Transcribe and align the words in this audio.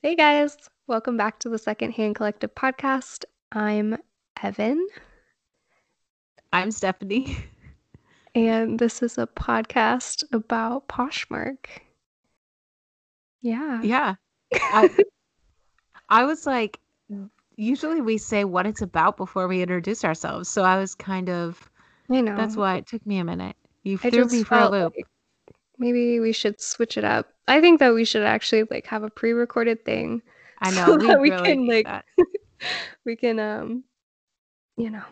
Hey 0.00 0.14
guys, 0.14 0.56
welcome 0.86 1.16
back 1.16 1.40
to 1.40 1.48
the 1.48 1.58
Secondhand 1.58 2.14
Collective 2.14 2.54
podcast. 2.54 3.24
I'm 3.50 3.98
Evan, 4.40 4.86
I'm 6.52 6.70
Stephanie. 6.70 7.36
and 8.32 8.78
this 8.78 9.02
is 9.02 9.18
a 9.18 9.26
podcast 9.26 10.22
about 10.32 10.86
Poshmark. 10.86 11.66
Yeah. 13.42 13.82
Yeah. 13.82 14.14
I, 14.54 14.88
I 16.08 16.24
was 16.26 16.46
like, 16.46 16.78
usually 17.56 18.00
we 18.00 18.18
say 18.18 18.44
what 18.44 18.66
it's 18.66 18.82
about 18.82 19.16
before 19.16 19.48
we 19.48 19.62
introduce 19.62 20.04
ourselves. 20.04 20.48
So 20.48 20.62
I 20.62 20.78
was 20.78 20.94
kind 20.94 21.28
of, 21.28 21.68
you 22.08 22.22
know. 22.22 22.36
that's 22.36 22.54
why 22.54 22.76
it 22.76 22.86
took 22.86 23.04
me 23.04 23.18
a 23.18 23.24
minute. 23.24 23.56
You 23.82 23.98
I 24.04 24.10
threw 24.10 24.26
me 24.26 24.44
for 24.44 24.58
a 24.58 24.70
loop. 24.70 24.92
like 24.96 25.06
maybe 25.78 26.20
we 26.20 26.32
should 26.32 26.60
switch 26.60 26.96
it 26.96 27.04
up. 27.04 27.28
I 27.48 27.60
think 27.60 27.80
that 27.80 27.94
we 27.94 28.04
should 28.04 28.22
actually 28.22 28.64
like 28.70 28.86
have 28.86 29.02
a 29.02 29.10
pre-recorded 29.10 29.84
thing 29.84 30.22
I 30.60 30.70
so 30.70 30.96
know. 30.96 30.96
We 30.96 31.08
that 31.08 31.20
we 31.20 31.30
really 31.30 31.44
can 31.44 31.66
like 31.66 31.88
we 33.04 33.16
can 33.16 33.38
um 33.40 33.84
you 34.76 34.90
know 34.90 35.04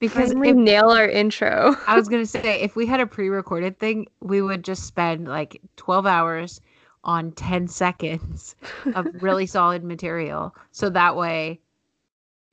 Because 0.00 0.34
we 0.34 0.52
nail 0.52 0.90
our 0.90 1.08
intro. 1.08 1.76
I 1.86 1.96
was 1.96 2.08
going 2.10 2.22
to 2.22 2.26
say, 2.26 2.60
if 2.60 2.76
we 2.76 2.86
had 2.86 3.00
a 3.00 3.06
pre 3.06 3.28
recorded 3.28 3.78
thing, 3.78 4.06
we 4.20 4.42
would 4.42 4.64
just 4.64 4.84
spend 4.86 5.28
like 5.28 5.60
12 5.76 6.06
hours 6.06 6.60
on 7.04 7.32
10 7.32 7.68
seconds 7.68 8.56
of 8.94 9.08
really 9.22 9.46
solid 9.46 9.84
material. 9.84 10.54
So 10.72 10.90
that 10.90 11.16
way 11.16 11.60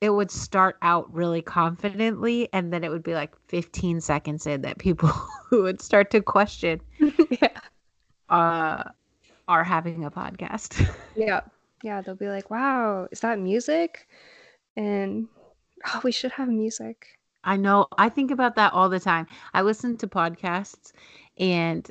it 0.00 0.10
would 0.10 0.30
start 0.30 0.76
out 0.82 1.12
really 1.12 1.42
confidently 1.42 2.48
and 2.52 2.72
then 2.72 2.84
it 2.84 2.90
would 2.90 3.02
be 3.02 3.14
like 3.14 3.34
15 3.48 4.00
seconds 4.00 4.46
in 4.46 4.62
that 4.62 4.78
people 4.78 5.12
would 5.52 5.80
start 5.80 6.10
to 6.10 6.20
question 6.20 6.80
yeah. 7.30 7.48
uh 8.28 8.84
are 9.48 9.64
having 9.64 10.04
a 10.04 10.10
podcast. 10.10 10.88
Yeah. 11.16 11.40
Yeah, 11.82 12.02
they'll 12.02 12.14
be 12.14 12.28
like, 12.28 12.50
"Wow, 12.50 13.08
is 13.10 13.20
that 13.20 13.38
music?" 13.38 14.06
And 14.76 15.28
oh, 15.86 16.00
we 16.04 16.12
should 16.12 16.30
have 16.32 16.48
music. 16.48 17.18
I 17.42 17.56
know. 17.56 17.86
I 17.96 18.10
think 18.10 18.30
about 18.30 18.54
that 18.56 18.74
all 18.74 18.90
the 18.90 19.00
time. 19.00 19.26
I 19.54 19.62
listen 19.62 19.96
to 19.98 20.06
podcasts 20.06 20.92
and 21.38 21.90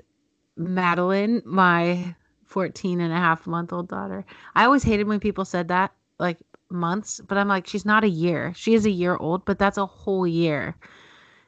Madeline, 0.56 1.42
my 1.44 2.16
14 2.46 3.00
and 3.02 3.14
a 3.14 3.16
half 3.16 3.48
month 3.48 3.74
old 3.74 3.88
daughter, 3.88 4.26
I 4.56 4.66
always 4.66 4.84
hated 4.84 5.08
when 5.08 5.20
people 5.20 5.46
said 5.46 5.70
that, 5.70 5.92
like 6.20 6.38
months, 6.70 7.22
but 7.28 7.38
I'm 7.38 7.48
like, 7.48 7.68
she's 7.68 7.86
not 7.86 8.04
a 8.04 8.10
year. 8.10 8.54
She 8.56 8.74
is 8.74 8.86
a 8.86 8.90
year 8.92 9.16
old, 9.18 9.46
but 9.46 9.60
that's 9.60 9.78
a 9.78 9.86
whole 9.86 10.28
year. 10.28 10.76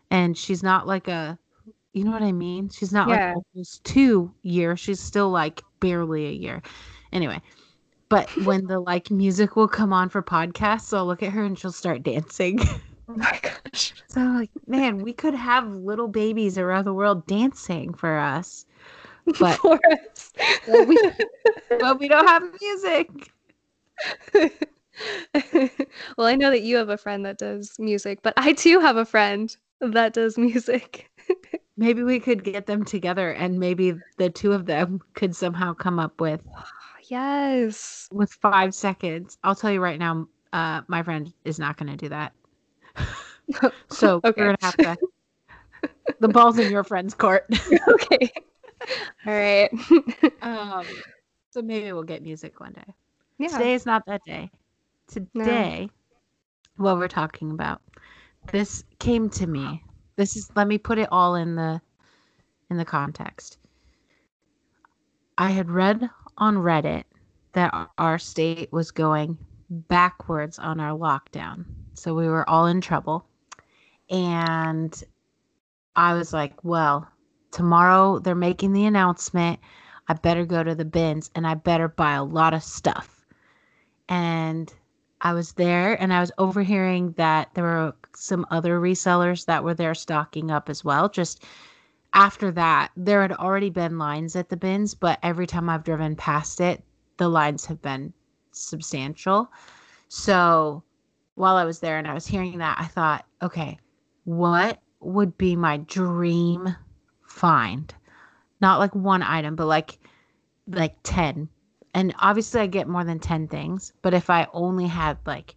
And 0.10 0.38
she's 0.38 0.62
not 0.64 0.88
like 0.88 1.08
a, 1.08 1.38
you 1.94 2.04
know 2.04 2.12
what 2.12 2.24
I 2.24 2.32
mean? 2.32 2.70
She's 2.70 2.92
not 2.94 3.08
Yeah. 3.10 3.34
like 3.36 3.46
almost 3.56 3.84
two 3.84 4.34
years. 4.44 4.80
She's 4.80 5.00
still 5.00 5.30
like 5.30 5.62
barely 5.80 6.28
a 6.28 6.32
year. 6.32 6.62
Anyway, 7.14 7.42
but 8.10 8.30
when 8.46 8.66
the 8.68 8.80
like 8.80 9.10
music 9.12 9.56
will 9.56 9.68
come 9.68 9.94
on 9.94 10.10
for 10.10 10.22
podcasts, 10.22 10.96
I'll 10.96 11.06
look 11.06 11.24
at 11.24 11.32
her 11.32 11.44
and 11.44 11.58
she'll 11.58 11.72
start 11.72 12.04
dancing. 12.04 12.60
Oh 13.10 13.18
my 13.18 13.40
gosh. 13.42 13.94
So 14.08 14.22
I'm 14.22 14.36
like, 14.38 14.52
man, 14.68 15.00
we 15.00 15.12
could 15.12 15.34
have 15.34 15.68
little 15.68 16.08
babies 16.08 16.58
around 16.58 16.86
the 16.86 16.94
world 16.94 17.28
dancing 17.28 17.94
for 17.94 18.18
us, 18.18 18.66
but 19.38 19.58
For 19.62 19.78
us. 19.92 20.32
Well, 20.66 20.86
we- 20.86 20.98
but 21.78 22.00
we 22.00 22.08
don't 22.08 22.26
have 22.26 22.44
music. 22.62 23.10
well, 26.17 26.28
I 26.28 26.36
know 26.36 26.50
that 26.50 26.61
you 26.61 26.78
have 26.78 26.89
a 26.89 26.97
friend 26.97 27.25
that 27.25 27.38
does 27.38 27.75
music, 27.80 28.20
but 28.22 28.34
I 28.38 28.53
too 28.53 28.80
have 28.80 28.97
a 28.97 29.06
friend 29.06 29.56
that 29.80 30.14
does 30.14 30.38
music. 30.38 31.09
Maybe 31.78 32.03
we 32.03 32.20
could 32.20 32.44
get 32.44 32.66
them 32.67 32.84
together, 32.86 33.31
and 33.31 33.58
maybe 33.59 33.94
the 34.17 34.30
two 34.30 34.52
of 34.52 34.66
them 34.66 35.00
could 35.16 35.36
somehow 35.36 35.73
come 35.73 35.97
up 36.00 36.19
with 36.22 36.42
yes. 37.08 38.08
with 38.12 38.31
five 38.34 38.75
seconds. 38.75 39.38
I'll 39.44 39.56
tell 39.56 39.72
you 39.72 39.80
right 39.80 39.97
now, 39.97 40.28
uh, 40.53 40.81
my 40.88 41.02
friend 41.02 41.34
is 41.45 41.58
not 41.58 41.78
going 41.78 41.89
to 41.89 41.97
do 41.97 42.09
that. 42.09 42.34
So 43.89 44.22
Okay. 44.23 44.42
we're 44.42 44.45
gonna 44.56 44.58
have 44.62 44.78
to. 44.78 44.97
The 46.19 46.30
ball's 46.30 46.57
in 46.57 46.72
your 46.72 46.84
friend's 46.85 47.13
court. 47.13 47.46
okay. 47.90 48.31
All 49.28 49.34
right. 49.34 49.69
um, 50.41 50.85
so 51.51 51.62
maybe 51.62 51.91
we'll 51.91 52.03
get 52.03 52.22
music 52.24 52.59
one 52.59 52.74
day. 52.74 52.94
yeah. 53.40 53.50
Today 53.50 53.74
is 53.74 53.85
not 53.85 54.06
that 54.06 54.22
day. 54.25 54.50
Today, 55.12 55.90
what 56.78 56.98
we're 56.98 57.10
talking 57.10 57.52
about, 57.52 57.82
this 58.52 58.86
came 59.00 59.30
to 59.32 59.46
me. 59.46 59.84
This 60.16 60.38
is 60.38 60.50
let 60.56 60.70
me 60.70 60.78
put 60.78 60.98
it 60.98 61.10
all 61.12 61.36
in 61.36 61.56
the 61.56 61.82
in 62.70 62.78
the 62.78 62.86
context. 62.86 63.58
I 65.38 65.50
had 65.50 65.70
read 65.70 66.10
on 66.38 66.56
Reddit 66.56 67.04
that 67.52 67.90
our 67.98 68.18
state 68.18 68.72
was 68.72 68.92
going 68.92 69.38
backwards 69.70 70.58
on 70.60 70.80
our 70.80 70.98
lockdown. 70.98 71.66
So 71.94 72.14
we 72.14 72.30
were 72.30 72.50
all 72.50 72.68
in 72.68 72.80
trouble. 72.80 73.26
And 74.10 75.04
I 75.96 76.14
was 76.14 76.32
like, 76.32 76.64
well, 76.64 77.06
tomorrow 77.52 78.20
they're 78.20 78.34
making 78.34 78.72
the 78.72 78.86
announcement. 78.86 79.60
I 80.08 80.14
better 80.14 80.46
go 80.46 80.64
to 80.64 80.74
the 80.74 80.86
bins 80.86 81.30
and 81.36 81.46
I 81.46 81.56
better 81.56 81.90
buy 81.90 82.14
a 82.14 82.24
lot 82.24 82.54
of 82.54 82.64
stuff. 82.64 83.26
And 84.08 84.74
I 85.22 85.34
was 85.34 85.54
there 85.54 86.02
and 86.02 86.12
I 86.12 86.20
was 86.20 86.32
overhearing 86.38 87.14
that 87.14 87.54
there 87.54 87.64
were 87.64 87.96
some 88.16 88.46
other 88.50 88.80
resellers 88.80 89.46
that 89.46 89.64
were 89.64 89.76
there 89.76 89.94
stocking 89.94 90.50
up 90.50 90.68
as 90.70 90.84
well. 90.84 91.09
Just 91.09 91.44
after 92.14 92.52
that, 92.52 92.92
there 92.98 93.22
had 93.22 93.34
already 93.34 93.70
been 93.70 93.98
lines 94.00 94.36
at 94.36 94.50
the 94.50 94.58
bins, 94.58 94.96
but 94.96 95.20
every 95.22 95.46
time 95.46 95.70
I've 95.70 95.84
driven 95.84 96.16
past 96.16 96.60
it, 96.60 96.84
the 97.18 97.30
lines 97.30 97.66
have 97.68 97.81
been 97.81 98.14
substantial. 98.52 99.52
So 100.08 100.84
while 101.36 101.56
I 101.56 101.66
was 101.66 101.80
there 101.80 101.98
and 102.00 102.08
I 102.08 102.14
was 102.14 102.28
hearing 102.28 102.58
that, 102.58 102.78
I 102.80 102.86
thought, 102.86 103.26
okay, 103.42 103.78
what 104.24 104.81
would 105.00 105.38
be 105.38 105.56
my 105.56 105.78
dream 105.78 106.76
find? 107.28 107.94
Not 108.60 108.80
like 108.80 108.94
one 108.96 109.24
item, 109.24 109.56
but 109.56 109.68
like 109.68 110.00
like 110.68 110.96
10 111.04 111.50
and 111.94 112.13
obviously 112.19 112.62
I 112.62 112.68
get 112.68 112.88
more 112.88 113.03
than 113.03 113.19
10 113.19 113.47
things, 113.47 113.94
but 114.02 114.13
if 114.13 114.29
I 114.29 114.47
only 114.53 114.88
had 114.88 115.18
like 115.25 115.56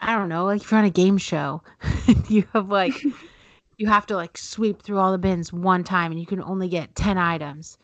I 0.00 0.16
don't 0.16 0.28
know, 0.28 0.44
like 0.44 0.62
if 0.62 0.70
you're 0.70 0.80
on 0.80 0.86
a 0.86 0.90
game 0.90 1.16
show, 1.16 1.62
you 2.28 2.44
have 2.52 2.68
like 2.68 2.94
you 3.78 3.86
have 3.86 4.06
to 4.06 4.16
like 4.16 4.36
sweep 4.36 4.82
through 4.82 4.98
all 4.98 5.12
the 5.12 5.18
bins 5.18 5.52
one 5.52 5.84
time 5.84 6.10
and 6.10 6.20
you 6.20 6.26
can 6.26 6.42
only 6.42 6.68
get 6.68 6.94
10 6.94 7.18
items. 7.18 7.78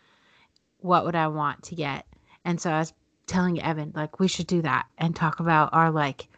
What 0.79 1.05
would 1.05 1.17
I 1.17 1.29
want 1.29 1.63
to 1.65 1.75
get? 1.75 2.07
And 2.45 2.61
so 2.61 2.71
I 2.71 2.79
was 2.79 2.93
telling 3.27 3.63
Evan 3.63 3.93
like 3.95 4.19
we 4.19 4.29
should 4.29 4.47
do 4.47 4.63
that 4.63 4.87
and 4.97 5.15
talk 5.15 5.39
about 5.39 5.71
our 5.73 5.91
like 5.91 6.29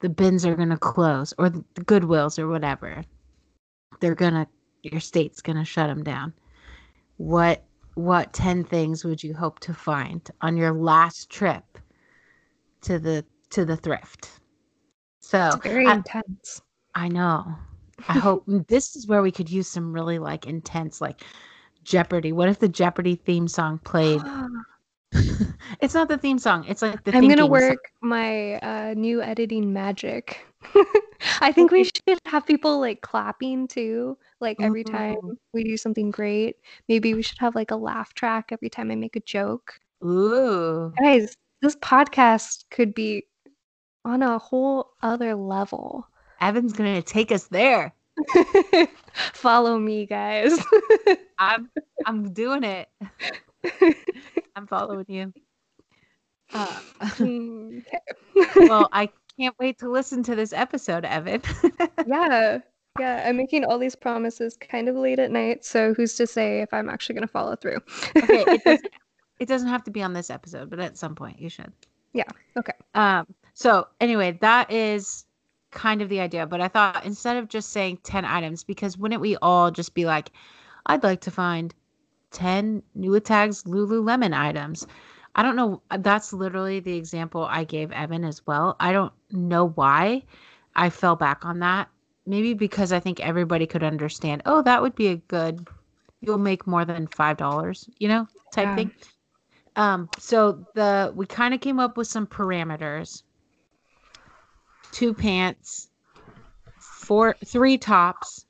the 0.00 0.08
bins 0.08 0.44
are 0.46 0.54
going 0.54 0.70
to 0.70 0.76
close 0.76 1.32
or 1.38 1.50
the 1.50 1.64
Goodwills 1.80 2.38
or 2.38 2.48
whatever. 2.48 3.04
They're 4.00 4.14
going 4.14 4.34
to 4.34 4.46
your 4.82 5.00
state's 5.00 5.40
going 5.40 5.58
to 5.58 5.64
shut 5.64 5.88
them 5.88 6.02
down. 6.02 6.32
What 7.16 7.62
what 7.94 8.32
10 8.32 8.64
things 8.64 9.04
would 9.04 9.22
you 9.22 9.34
hope 9.34 9.58
to 9.60 9.74
find 9.74 10.30
on 10.40 10.56
your 10.56 10.72
last 10.72 11.30
trip 11.30 11.78
to 12.82 12.98
the 12.98 13.24
to 13.50 13.64
the 13.64 13.76
thrift 13.76 14.40
so 15.20 15.50
It's 15.54 15.64
very 15.64 15.86
I, 15.88 15.94
intense. 15.94 16.62
I 16.94 17.08
know 17.08 17.54
i 18.08 18.14
hope 18.14 18.44
this 18.68 18.96
is 18.96 19.06
where 19.06 19.22
we 19.22 19.30
could 19.30 19.50
use 19.50 19.68
some 19.68 19.92
really 19.92 20.18
like 20.18 20.46
intense 20.46 21.00
like 21.00 21.22
jeopardy 21.84 22.32
what 22.32 22.48
if 22.48 22.58
the 22.58 22.68
jeopardy 22.68 23.14
theme 23.14 23.46
song 23.48 23.78
played 23.84 24.22
it's 25.80 25.94
not 25.94 26.08
the 26.08 26.18
theme 26.18 26.38
song 26.38 26.64
it's 26.66 26.80
like 26.82 27.02
the 27.04 27.14
I'm 27.14 27.22
gonna 27.28 27.46
thinking 27.46 27.46
song. 27.46 27.50
work 27.50 27.92
my 28.00 28.54
uh, 28.56 28.94
new 28.94 29.20
editing 29.22 29.72
magic. 29.72 30.46
I 31.40 31.52
think 31.52 31.70
we 31.70 31.84
should 32.08 32.18
have 32.26 32.46
people 32.46 32.80
like 32.80 33.00
clapping 33.02 33.68
too, 33.68 34.16
like 34.40 34.58
every 34.60 34.84
time 34.84 35.16
we 35.52 35.64
do 35.64 35.76
something 35.76 36.10
great. 36.10 36.56
Maybe 36.88 37.14
we 37.14 37.22
should 37.22 37.38
have 37.38 37.54
like 37.54 37.70
a 37.70 37.76
laugh 37.76 38.14
track 38.14 38.50
every 38.50 38.68
time 38.70 38.90
I 38.90 38.96
make 38.96 39.16
a 39.16 39.20
joke. 39.20 39.74
ooh 40.04 40.92
Guys, 41.00 41.34
this 41.60 41.76
podcast 41.76 42.64
could 42.70 42.94
be 42.94 43.24
on 44.04 44.22
a 44.22 44.38
whole 44.38 44.92
other 45.02 45.34
level. 45.34 46.06
evan's 46.40 46.72
gonna 46.72 47.02
take 47.02 47.30
us 47.32 47.46
there 47.48 47.94
Follow 49.32 49.78
me, 49.78 50.06
guys. 50.06 50.58
i'm 51.38 51.70
i'm 52.06 52.32
doing 52.32 52.62
it 52.62 52.88
i'm 54.56 54.66
following 54.66 55.04
you 55.08 55.32
uh, 56.54 56.80
Mm, 57.18 57.82
well 58.68 58.88
i 58.92 59.08
can't 59.42 59.58
wait 59.58 59.78
to 59.78 59.88
listen 59.90 60.22
to 60.22 60.34
this 60.36 60.52
episode 60.52 61.04
evan 61.04 61.42
yeah. 62.06 62.58
Yeah, 63.00 63.24
I'm 63.26 63.38
making 63.38 63.64
all 63.64 63.78
these 63.78 63.96
promises 63.96 64.54
kind 64.58 64.86
of 64.86 64.96
late 64.96 65.18
at 65.18 65.30
night, 65.30 65.64
so 65.64 65.94
who's 65.94 66.14
to 66.16 66.26
say 66.26 66.60
if 66.60 66.74
I'm 66.74 66.90
actually 66.90 67.14
going 67.14 67.26
to 67.26 67.32
follow 67.32 67.56
through? 67.56 67.78
okay 68.18 68.44
it 68.46 68.64
doesn't, 68.64 68.88
it 69.40 69.48
doesn't 69.48 69.68
have 69.68 69.82
to 69.84 69.90
be 69.90 70.02
on 70.02 70.12
this 70.12 70.28
episode 70.28 70.68
but 70.68 70.78
at 70.78 70.98
some 70.98 71.14
point 71.14 71.40
you 71.40 71.48
should 71.48 71.72
Yeah, 72.12 72.28
okay. 72.58 72.74
um 72.94 73.26
so 73.54 73.88
anyway 74.00 74.32
that 74.42 74.70
is 74.70 75.24
kind 75.70 76.02
of 76.02 76.10
the 76.10 76.20
idea 76.20 76.46
but 76.46 76.60
i 76.60 76.68
thought 76.68 77.02
instead 77.06 77.38
of 77.38 77.48
just 77.48 77.70
saying 77.70 77.98
10 78.02 78.26
items 78.26 78.62
because 78.62 78.98
wouldn't 78.98 79.22
we 79.22 79.36
all 79.40 79.70
just 79.70 79.94
be 79.94 80.04
like 80.04 80.30
i'd 80.86 81.02
like 81.02 81.22
to 81.22 81.30
find 81.30 81.74
10 82.32 82.82
new 82.94 83.18
tags 83.20 83.62
lululemon 83.64 84.38
items 84.38 84.86
I 85.34 85.42
don't 85.42 85.56
know. 85.56 85.82
That's 85.98 86.32
literally 86.32 86.80
the 86.80 86.96
example 86.96 87.44
I 87.44 87.64
gave 87.64 87.90
Evan 87.92 88.24
as 88.24 88.46
well. 88.46 88.76
I 88.80 88.92
don't 88.92 89.12
know 89.30 89.68
why 89.68 90.24
I 90.74 90.90
fell 90.90 91.16
back 91.16 91.44
on 91.44 91.60
that. 91.60 91.88
Maybe 92.26 92.54
because 92.54 92.92
I 92.92 93.00
think 93.00 93.20
everybody 93.20 93.66
could 93.66 93.82
understand, 93.82 94.42
oh, 94.46 94.62
that 94.62 94.82
would 94.82 94.94
be 94.94 95.08
a 95.08 95.16
good, 95.16 95.66
you'll 96.20 96.38
make 96.38 96.66
more 96.66 96.84
than 96.84 97.06
$5, 97.08 97.88
you 97.98 98.08
know, 98.08 98.28
type 98.50 98.68
Yeah. 98.68 98.74
thing. 98.74 98.92
Um, 99.76 100.08
so 100.18 100.66
the 100.74 101.12
we 101.14 101.26
kind 101.26 101.54
of 101.54 101.60
came 101.60 101.80
up 101.80 101.96
with 101.96 102.06
some 102.06 102.26
parameters. 102.26 103.22
Two 104.92 105.14
pants, 105.14 105.90
four 106.78 107.36
three 107.44 107.78
tops, 107.78 108.46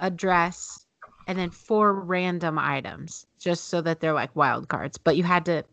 a 0.00 0.10
dress, 0.10 0.86
and 1.26 1.38
then 1.38 1.50
four 1.50 1.92
random 1.94 2.58
items, 2.58 3.26
just 3.38 3.64
so 3.68 3.80
that 3.80 4.00
they're 4.00 4.12
like 4.12 4.36
wild 4.36 4.68
cards. 4.68 4.98
But 4.98 5.16
you 5.16 5.24
had 5.24 5.44
to 5.46 5.64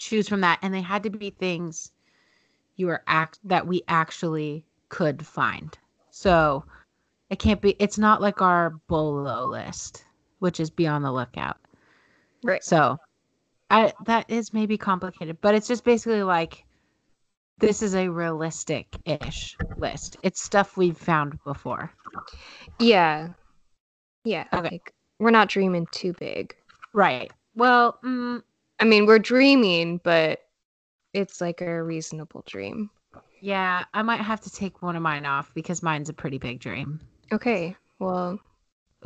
choose 0.00 0.28
from 0.28 0.40
that, 0.40 0.58
and 0.62 0.74
they 0.74 0.80
had 0.80 1.04
to 1.04 1.10
be 1.10 1.30
things 1.30 1.92
you 2.76 2.86
were 2.86 3.02
act 3.06 3.38
that 3.44 3.66
we 3.66 3.82
actually 3.86 4.64
could 4.88 5.24
find. 5.24 5.76
So 6.10 6.64
it 7.28 7.38
can't 7.38 7.60
be. 7.60 7.76
It's 7.78 7.98
not 7.98 8.20
like 8.20 8.42
our 8.42 8.70
bolo 8.88 9.46
list, 9.46 10.04
which 10.40 10.58
is 10.58 10.70
be 10.70 10.86
on 10.86 11.02
the 11.02 11.12
lookout. 11.12 11.58
Right. 12.42 12.64
So 12.64 12.98
I 13.70 13.92
that 14.06 14.30
is 14.30 14.52
maybe 14.52 14.78
complicated, 14.78 15.38
but 15.40 15.54
it's 15.54 15.68
just 15.68 15.84
basically 15.84 16.22
like 16.22 16.64
this 17.58 17.82
is 17.82 17.94
a 17.94 18.08
realistic 18.08 18.86
ish 19.04 19.56
list. 19.76 20.16
It's 20.22 20.42
stuff 20.42 20.76
we've 20.76 20.96
found 20.96 21.38
before. 21.44 21.92
Yeah. 22.78 23.28
Yeah. 24.24 24.46
Okay. 24.52 24.70
Like 24.72 24.94
we're 25.18 25.30
not 25.30 25.48
dreaming 25.48 25.86
too 25.90 26.14
big. 26.14 26.54
Right. 26.94 27.30
Well, 27.54 27.98
mm, 28.02 28.42
I 28.80 28.84
mean, 28.84 29.06
we're 29.06 29.18
dreaming, 29.18 30.00
but 30.02 30.40
it's 31.12 31.40
like 31.40 31.60
a 31.60 31.82
reasonable 31.82 32.42
dream. 32.46 32.90
yeah, 33.40 33.84
I 33.94 34.02
might 34.02 34.20
have 34.20 34.40
to 34.42 34.50
take 34.50 34.82
one 34.82 34.96
of 34.96 35.02
mine 35.02 35.26
off 35.26 35.52
because 35.54 35.82
mine's 35.82 36.08
a 36.08 36.14
pretty 36.14 36.38
big 36.38 36.60
dream. 36.60 37.00
Okay. 37.32 37.76
Well, 37.98 38.40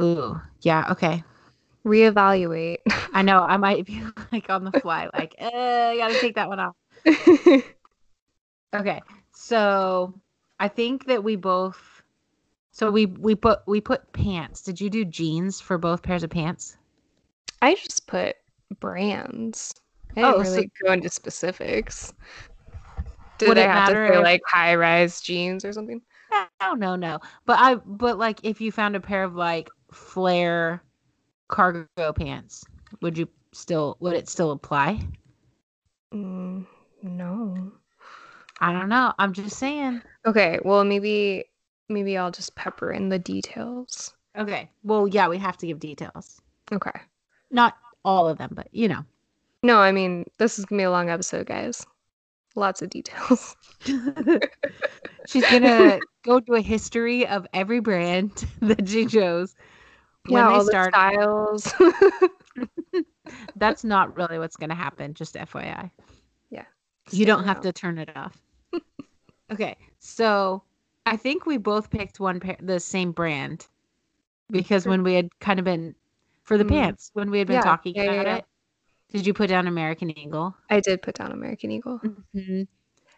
Ooh. 0.01 0.41
Yeah, 0.63 0.87
okay. 0.93 1.23
reevaluate. 1.87 2.79
I 3.13 3.23
know 3.23 3.41
I 3.41 3.57
might 3.57 3.85
be 3.87 4.03
like 4.33 4.49
on 4.51 4.65
the 4.65 4.73
fly, 4.81 5.09
like, 5.13 5.35
uh, 5.41 5.49
I 5.53 5.97
gotta 5.97 6.19
take 6.21 6.37
that 6.37 6.49
one 6.49 6.61
off. 6.61 6.75
Okay. 8.75 9.01
So 9.33 10.13
I 10.59 10.69
think 10.69 11.07
that 11.07 11.23
we 11.23 11.37
both 11.37 12.03
so 12.73 12.91
we 12.91 13.07
we 13.07 13.35
put 13.37 13.61
we 13.67 13.81
put 13.81 14.13
pants. 14.13 14.63
Did 14.63 14.81
you 14.81 14.91
do 14.91 15.05
jeans 15.05 15.61
for 15.61 15.79
both 15.79 16.03
pairs 16.03 16.25
of 16.25 16.31
pants? 16.31 16.77
I 17.63 17.75
just 17.77 18.07
put 18.07 18.37
brands. 18.81 19.75
I 20.17 20.23
Oh, 20.23 20.33
didn't 20.33 20.47
so- 20.47 20.53
really 20.53 20.71
go 20.85 20.93
into 20.93 21.09
specifics. 21.09 22.13
Did 23.39 23.49
Would 23.49 23.59
I 23.59 23.63
it 23.63 23.71
have 23.71 23.89
to 23.91 24.15
if- 24.19 24.23
like 24.23 24.41
high 24.47 24.75
rise 24.77 25.21
jeans 25.21 25.65
or 25.65 25.73
something? 25.73 26.01
No, 26.61 26.75
no, 26.75 26.97
no. 26.97 27.21
But 27.47 27.59
I 27.61 27.75
but 27.77 28.19
like 28.19 28.41
if 28.43 28.61
you 28.61 28.73
found 28.73 28.97
a 28.97 29.01
pair 29.01 29.23
of 29.25 29.35
like 29.35 29.71
flare 29.93 30.83
cargo 31.49 32.13
pants, 32.13 32.65
would 33.03 33.17
you 33.19 33.29
still 33.53 33.97
would 34.01 34.15
it 34.15 34.29
still 34.29 34.51
apply? 34.53 35.01
Mm, 36.13 36.67
no. 37.03 37.73
I 38.61 38.73
don't 38.73 38.89
know. 38.89 39.13
I'm 39.19 39.33
just 39.33 39.59
saying. 39.59 40.01
Okay, 40.27 40.59
well 40.65 40.85
maybe 40.85 41.45
maybe 41.89 42.17
I'll 42.17 42.31
just 42.31 42.55
pepper 42.55 42.93
in 42.93 43.09
the 43.09 43.19
details. 43.19 44.15
Okay. 44.37 44.71
Well, 44.83 45.07
yeah, 45.07 45.29
we 45.29 45.39
have 45.39 45.57
to 45.59 45.67
give 45.67 45.79
details. 45.79 46.41
Okay. 46.73 46.99
Not 47.51 47.77
all 48.05 48.29
of 48.29 48.39
them, 48.39 48.51
but 48.53 48.69
you 48.73 48.89
know. 48.89 49.05
No, 49.63 49.79
I 49.79 49.93
mean 49.93 50.25
this 50.39 50.59
is 50.59 50.65
gonna 50.65 50.81
be 50.81 50.85
a 50.85 50.91
long 50.91 51.11
episode, 51.11 51.47
guys. 51.47 51.87
Lots 52.55 52.83
of 52.83 52.91
details. 52.91 53.57
She's 55.27 55.51
gonna 55.51 55.99
go 56.23 56.41
to 56.41 56.55
a 56.55 56.61
history 56.61 57.27
of 57.27 57.47
every 57.53 57.81
brand 57.81 58.45
that 58.61 58.89
she 58.89 59.07
chose 59.07 59.55
when 60.29 60.45
yeah, 60.45 60.59
they 60.59 60.65
the 60.65 60.91
styles. 60.91 61.75
That's 63.57 63.85
not 63.85 64.17
really 64.17 64.39
what's 64.39 64.57
gonna 64.57 64.75
happen. 64.75 65.15
Just 65.15 65.35
FYI, 65.35 65.91
yeah. 66.51 66.65
you 67.11 67.25
don't 67.27 67.45
have 67.45 67.59
out. 67.59 67.63
to 67.65 67.73
turn 67.73 67.99
it 67.99 68.15
off. 68.15 68.41
okay, 69.51 69.77
so 69.99 70.63
I 71.07 71.17
think 71.17 71.47
we 71.47 71.57
both 71.57 71.91
picked 71.91 72.21
one 72.21 72.39
pair, 72.39 72.57
the 72.61 72.81
same 72.81 73.13
brand, 73.13 73.67
because 74.51 74.87
when 74.87 75.03
we 75.03 75.15
had 75.15 75.29
kind 75.41 75.59
of 75.59 75.65
been 75.65 75.95
for 76.45 76.59
the 76.59 76.65
Mm. 76.65 76.67
pants 76.67 77.11
when 77.15 77.31
we 77.31 77.39
had 77.39 77.49
been 77.49 77.61
Yeah, 77.61 77.63
talking 77.63 77.95
yeah, 77.95 78.05
about 78.07 78.27
yeah. 78.27 78.39
it. 78.39 78.45
Did 79.11 79.27
you 79.27 79.35
put 79.35 79.49
down 79.49 79.67
American 79.69 80.17
Eagle? 80.19 80.57
I 80.69 80.81
did 80.81 81.01
put 81.01 81.15
down 81.15 81.33
American 81.33 81.71
Eagle. 81.71 82.03
Mm-hmm. 82.05 82.63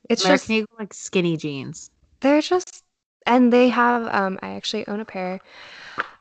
It's 0.09 0.25
American 0.25 0.53
just 0.53 0.53
Eagle 0.53 0.77
like 0.79 0.93
skinny 0.93 1.39
jeans. 1.39 1.91
they're 2.21 2.41
just 2.41 2.85
and 3.27 3.53
they 3.53 3.69
have 3.69 4.07
um 4.15 4.39
I 4.43 4.51
actually 4.51 4.87
own 4.89 5.01
a 5.01 5.05
pair 5.05 5.41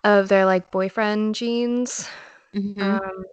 of 0.04 0.30
their 0.30 0.46
like 0.46 0.72
boyfriend 0.72 1.36
jeans. 1.36 2.10
Mhm. 2.54 3.00
Um 3.02 3.26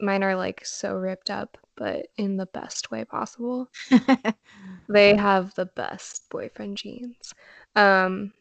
mine 0.00 0.24
are 0.24 0.36
like 0.36 0.64
so 0.66 0.94
ripped 0.94 1.30
up, 1.30 1.58
but 1.76 2.08
in 2.18 2.36
the 2.38 2.46
best 2.46 2.90
way 2.92 3.04
possible. 3.06 3.70
They 4.88 5.16
have 5.16 5.54
the 5.54 5.66
best 5.66 6.28
boyfriend 6.30 6.76
jeans. 6.76 7.34
Um 7.74 8.32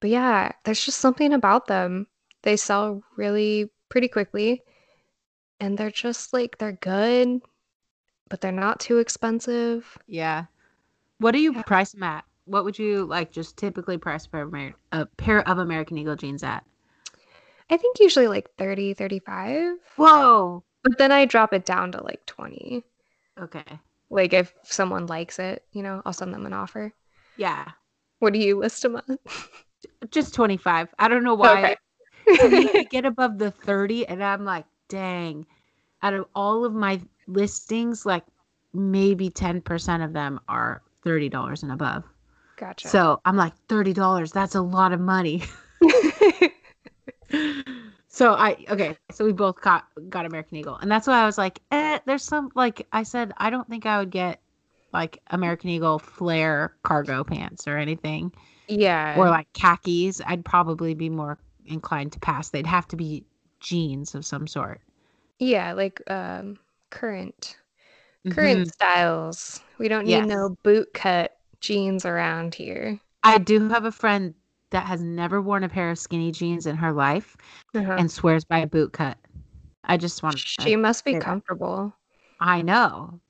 but 0.00 0.10
yeah, 0.10 0.52
there's 0.64 0.84
just 0.84 1.00
something 1.00 1.32
about 1.34 1.66
them. 1.68 2.08
They 2.42 2.56
sell 2.56 3.02
really 3.16 3.70
pretty 3.88 4.08
quickly 4.08 4.62
and 5.60 5.76
they're 5.78 5.90
just 5.90 6.32
like 6.32 6.58
they're 6.58 6.72
good, 6.72 7.40
but 8.28 8.40
they're 8.40 8.52
not 8.52 8.80
too 8.80 8.98
expensive. 8.98 9.96
Yeah. 10.06 10.46
What 11.18 11.32
do 11.32 11.38
you 11.38 11.54
Yeah. 11.54 11.62
price 11.62 11.92
them 11.92 12.02
at? 12.02 12.24
What 12.44 12.64
would 12.64 12.78
you 12.78 13.06
like 13.06 13.32
just 13.32 13.56
typically 13.56 13.98
price 13.98 14.26
a 14.26 14.28
pair 14.28 14.42
of, 14.42 14.54
Amer- 14.54 14.74
a 14.92 15.06
pair 15.06 15.48
of 15.48 15.58
American 15.58 15.98
Eagle 15.98 16.16
jeans 16.16 16.42
at? 16.42 16.64
I 17.70 17.76
think 17.76 17.98
usually 17.98 18.28
like 18.28 18.54
30, 18.58 18.94
35. 18.94 19.78
Whoa. 19.96 20.62
But 20.84 20.98
then 20.98 21.10
I 21.10 21.24
drop 21.24 21.52
it 21.52 21.64
down 21.64 21.90
to 21.92 22.02
like 22.04 22.24
20. 22.26 22.84
Okay. 23.40 23.64
Like 24.10 24.32
if 24.32 24.54
someone 24.62 25.06
likes 25.06 25.38
it, 25.40 25.64
you 25.72 25.82
know, 25.82 26.00
I'll 26.04 26.12
send 26.12 26.32
them 26.32 26.46
an 26.46 26.52
offer. 26.52 26.92
Yeah. 27.36 27.66
What 28.20 28.32
do 28.32 28.38
you 28.38 28.58
list 28.58 28.82
them 28.82 28.96
at? 28.96 29.18
Just 30.10 30.32
25. 30.34 30.94
I 30.98 31.08
don't 31.08 31.24
know 31.24 31.34
why. 31.34 31.58
Okay. 31.64 31.76
To 32.26 32.48
me, 32.48 32.70
I 32.74 32.82
get 32.84 33.04
above 33.04 33.38
the 33.38 33.50
30 33.50 34.06
and 34.08 34.22
I'm 34.22 34.44
like, 34.44 34.64
dang. 34.88 35.46
Out 36.02 36.14
of 36.14 36.26
all 36.34 36.64
of 36.64 36.74
my 36.74 37.00
listings, 37.26 38.04
like 38.04 38.24
maybe 38.72 39.30
10% 39.30 40.04
of 40.04 40.12
them 40.12 40.40
are 40.48 40.82
$30 41.04 41.62
and 41.62 41.72
above. 41.72 42.04
Gotcha. 42.56 42.88
So 42.88 43.20
I'm 43.24 43.36
like, 43.36 43.54
$30, 43.68 44.32
that's 44.32 44.54
a 44.54 44.62
lot 44.62 44.92
of 44.92 45.00
money. 45.00 45.42
so 48.08 48.32
I 48.32 48.64
okay, 48.68 48.96
so 49.10 49.24
we 49.24 49.32
both 49.32 49.60
got 49.60 49.84
got 50.08 50.26
American 50.26 50.58
Eagle, 50.58 50.76
and 50.76 50.90
that's 50.90 51.06
why 51.06 51.20
I 51.20 51.26
was 51.26 51.38
like, 51.38 51.60
eh, 51.70 51.98
there's 52.06 52.22
some 52.22 52.50
like 52.54 52.86
I 52.92 53.02
said, 53.02 53.32
I 53.36 53.50
don't 53.50 53.68
think 53.68 53.86
I 53.86 53.98
would 53.98 54.10
get 54.10 54.40
like 54.92 55.20
American 55.30 55.70
Eagle 55.70 55.98
flare 55.98 56.74
cargo 56.82 57.24
pants 57.24 57.66
or 57.66 57.76
anything, 57.76 58.32
yeah. 58.68 59.18
or 59.18 59.28
like 59.28 59.52
khakis. 59.52 60.20
I'd 60.24 60.44
probably 60.44 60.94
be 60.94 61.10
more 61.10 61.38
inclined 61.68 62.12
to 62.12 62.20
pass. 62.20 62.50
They'd 62.50 62.66
have 62.66 62.88
to 62.88 62.96
be 62.96 63.24
jeans 63.60 64.14
of 64.14 64.24
some 64.24 64.46
sort. 64.46 64.80
yeah, 65.38 65.72
like 65.74 66.00
um 66.10 66.58
current 66.90 67.58
current 68.30 68.68
Mhm. 68.68 68.72
styles. 68.72 69.60
We 69.78 69.88
don't 69.88 70.04
need 70.06 70.10
Yes. 70.12 70.28
no 70.28 70.56
boot 70.62 70.92
cut 70.94 71.36
jeans 71.60 72.06
around 72.06 72.54
here. 72.54 73.00
I 73.22 73.38
do 73.38 73.68
have 73.68 73.84
a 73.84 73.92
friend 73.92 74.34
that 74.70 74.86
has 74.86 75.02
never 75.02 75.40
worn 75.42 75.64
a 75.64 75.68
pair 75.68 75.90
of 75.90 75.98
skinny 75.98 76.32
jeans 76.32 76.66
in 76.66 76.76
her 76.76 76.92
life 76.92 77.36
Uh-huh. 77.74 77.96
and 77.98 78.10
swears 78.10 78.44
by 78.44 78.58
a 78.58 78.66
boot 78.66 78.92
cut. 78.92 79.18
I 79.84 79.96
just 79.96 80.22
want 80.22 80.38
she 80.38 80.74
must 80.76 81.04
be 81.04 81.14
comfortable. 81.18 81.94
I 82.40 82.62
know. 82.62 83.20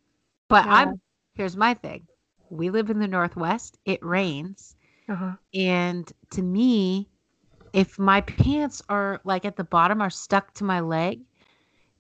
But 0.49 0.65
Yeah. 0.67 0.73
I'm 0.75 1.01
here's 1.35 1.57
my 1.57 1.75
thing. 1.75 2.07
We 2.51 2.71
live 2.71 2.89
in 2.91 2.99
the 3.01 3.09
Northwest. 3.09 3.79
It 3.85 4.05
rains. 4.05 4.77
Uh-huh. 5.09 5.33
And 5.55 6.11
to 6.31 6.43
me, 6.43 7.09
if 7.73 7.99
my 7.99 8.21
pants 8.21 8.83
are 8.89 9.21
like 9.25 9.45
at 9.45 9.57
the 9.57 9.65
bottom 9.65 10.01
are 10.01 10.11
stuck 10.11 10.53
to 10.55 10.65
my 10.65 10.81
leg, 10.81 11.21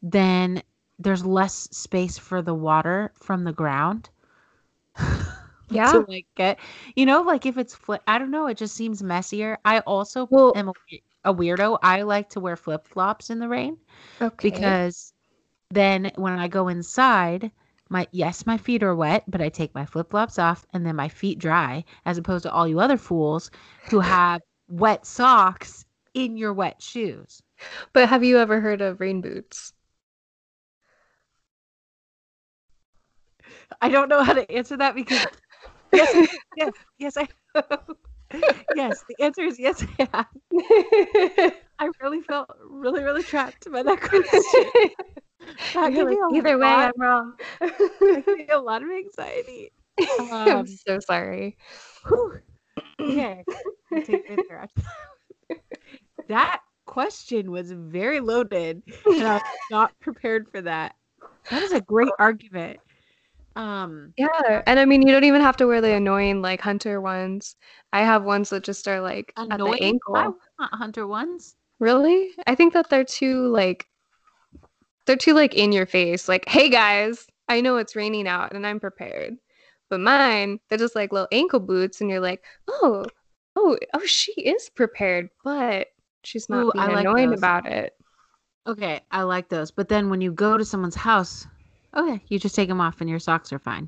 then 0.02 0.62
there's 0.99 1.25
less 1.25 1.68
space 1.73 2.18
for 2.18 2.42
the 2.42 2.54
water 2.54 3.12
from 3.14 3.44
the 3.44 3.52
ground. 3.52 4.11
Yeah. 5.68 5.90
to 5.90 6.04
like 6.06 6.26
get, 6.37 6.61
you 6.94 7.06
know, 7.06 7.23
like 7.23 7.44
if 7.44 7.58
it's 7.58 7.75
flip, 7.75 8.00
I 8.06 8.18
don't 8.18 8.30
know, 8.30 8.46
it 8.46 8.56
just 8.56 8.76
seems 8.76 9.02
messier. 9.02 9.58
I 9.64 9.80
also 9.80 10.28
Well- 10.30 10.52
am 10.54 10.68
a, 10.68 10.73
a 11.25 11.35
weirdo. 11.35 11.78
I 11.82 12.02
like 12.02 12.30
to 12.30 12.40
wear 12.40 12.56
flip 12.56 12.87
flops 12.87 13.30
in 13.30 13.40
the 13.40 13.49
rain 13.49 13.76
Okay. 14.20 14.50
because 14.50 15.12
then 15.70 16.12
when 16.14 16.38
I 16.38 16.46
go 16.46 16.68
inside, 16.68 17.50
my 17.88 18.06
yes, 18.12 18.46
my 18.46 18.56
feet 18.58 18.85
are 18.85 18.94
wet, 18.94 19.25
but 19.26 19.40
I 19.40 19.49
take 19.49 19.75
my 19.75 19.85
flip 19.85 20.11
flops 20.11 20.38
off 20.38 20.64
and 20.73 20.87
then 20.87 20.94
my 20.94 21.08
feet 21.08 21.40
dry, 21.40 21.85
as 22.04 22.16
opposed 22.16 22.44
to 22.44 22.52
all 22.52 22.68
you 22.68 22.78
other 22.78 22.96
fools 22.96 23.50
who 23.90 23.99
have 24.14 24.40
wet 24.68 25.06
socks 25.06 25.85
in 26.14 26.37
your 26.37 26.52
wet 26.52 26.82
shoes. 26.82 27.42
But 27.92 28.08
have 28.08 28.25
you 28.25 28.38
ever 28.38 28.61
heard 28.61 28.80
of 28.80 29.00
rain 29.00 29.20
boots? 29.20 29.73
I 33.80 33.88
don't 33.88 34.08
know 34.08 34.23
how 34.23 34.32
to 34.35 34.50
answer 34.50 34.76
that 34.76 34.94
because 34.94 35.26
yes, 35.92 36.14
yes, 36.54 36.70
yes, 36.99 37.16
I 37.16 37.28
yes, 38.75 39.04
the 39.08 39.16
answer 39.23 39.42
is 39.42 39.58
yes, 39.58 39.82
I 39.99 40.08
have. 40.12 40.26
I 41.78 41.90
really 42.02 42.20
felt 42.23 42.49
really, 42.68 43.02
really 43.02 43.23
trapped 43.23 43.70
by 43.70 43.82
that 43.82 44.00
question. 44.00 44.64
That 45.75 45.94
like, 46.04 46.18
Either 46.32 46.58
way, 46.58 46.66
lot, 46.66 46.85
I'm 46.85 47.00
wrong. 47.00 47.35
I 47.61 48.23
feel 48.23 48.58
a 48.58 48.62
lot 48.62 48.82
of 48.82 48.88
anxiety. 48.90 49.73
I'm 50.46 50.66
Um, 50.66 50.66
so 50.66 50.99
sorry. 51.00 51.56
whew. 52.06 52.40
Okay, 53.02 53.44
take 53.92 54.08
it 54.28 54.46
there. 54.48 54.68
that 56.28 56.60
question 56.86 57.50
was 57.50 57.70
very 57.70 58.20
loaded, 58.20 58.82
and 59.04 59.22
I 59.22 59.34
was 59.34 59.42
not 59.70 60.00
prepared 60.00 60.48
for 60.50 60.62
that. 60.62 60.94
That 61.50 61.62
is 61.62 61.72
a 61.72 61.80
great 61.80 62.10
argument. 62.18 62.80
Um, 63.54 64.12
Yeah, 64.16 64.62
and 64.66 64.78
I 64.78 64.84
mean, 64.84 65.02
you 65.02 65.12
don't 65.12 65.24
even 65.24 65.40
have 65.40 65.56
to 65.58 65.66
wear 65.66 65.80
the 65.80 65.94
annoying 65.94 66.42
like 66.42 66.60
hunter 66.60 67.00
ones. 67.00 67.56
I 67.92 68.02
have 68.02 68.24
ones 68.24 68.50
that 68.50 68.64
just 68.64 68.86
are 68.88 69.00
like 69.00 69.32
at 69.36 69.48
the 69.58 69.78
ankle. 69.80 70.16
I 70.16 70.28
want 70.28 70.74
hunter 70.74 71.06
ones. 71.06 71.56
Really? 71.78 72.30
I 72.46 72.54
think 72.54 72.72
that 72.74 72.90
they're 72.90 73.04
too 73.04 73.48
like 73.48 73.86
they're 75.06 75.16
too 75.16 75.34
like 75.34 75.54
in 75.54 75.72
your 75.72 75.86
face. 75.86 76.28
Like, 76.28 76.48
hey 76.48 76.68
guys, 76.68 77.26
I 77.48 77.60
know 77.60 77.76
it's 77.76 77.96
raining 77.96 78.26
out 78.26 78.52
and 78.52 78.66
I'm 78.66 78.80
prepared. 78.80 79.36
But 79.88 80.00
mine, 80.00 80.59
they're 80.69 80.78
just 80.78 80.97
like 80.97 81.12
little 81.12 81.28
ankle 81.33 81.61
boots, 81.61 82.00
and 82.00 82.11
you're 82.11 82.21
like, 82.21 82.45
oh, 82.69 83.05
oh, 83.57 83.76
oh, 83.95 84.05
she 84.07 84.33
is 84.33 84.69
prepared, 84.71 85.31
but 85.45 85.88
she's 86.25 86.49
not 86.49 86.66
Ooh, 86.66 86.73
being 86.73 86.87
like 86.87 87.07
annoying 87.07 87.31
those. 87.31 87.38
about 87.38 87.66
it. 87.66 87.95
Okay, 88.66 89.00
I 89.12 89.23
like 89.23 89.49
those. 89.49 89.71
But 89.71 89.88
then 89.88 90.11
when 90.11 90.21
you 90.21 90.33
go 90.33 90.59
to 90.59 90.64
someone's 90.64 90.97
house, 90.97 91.47
okay, 91.97 92.21
you 92.28 92.38
just 92.38 92.55
take 92.57 92.69
them 92.69 92.81
off 92.81 93.00
and 93.00 93.09
your 93.09 93.21
socks 93.21 93.52
are 93.52 93.59
fine. 93.61 93.87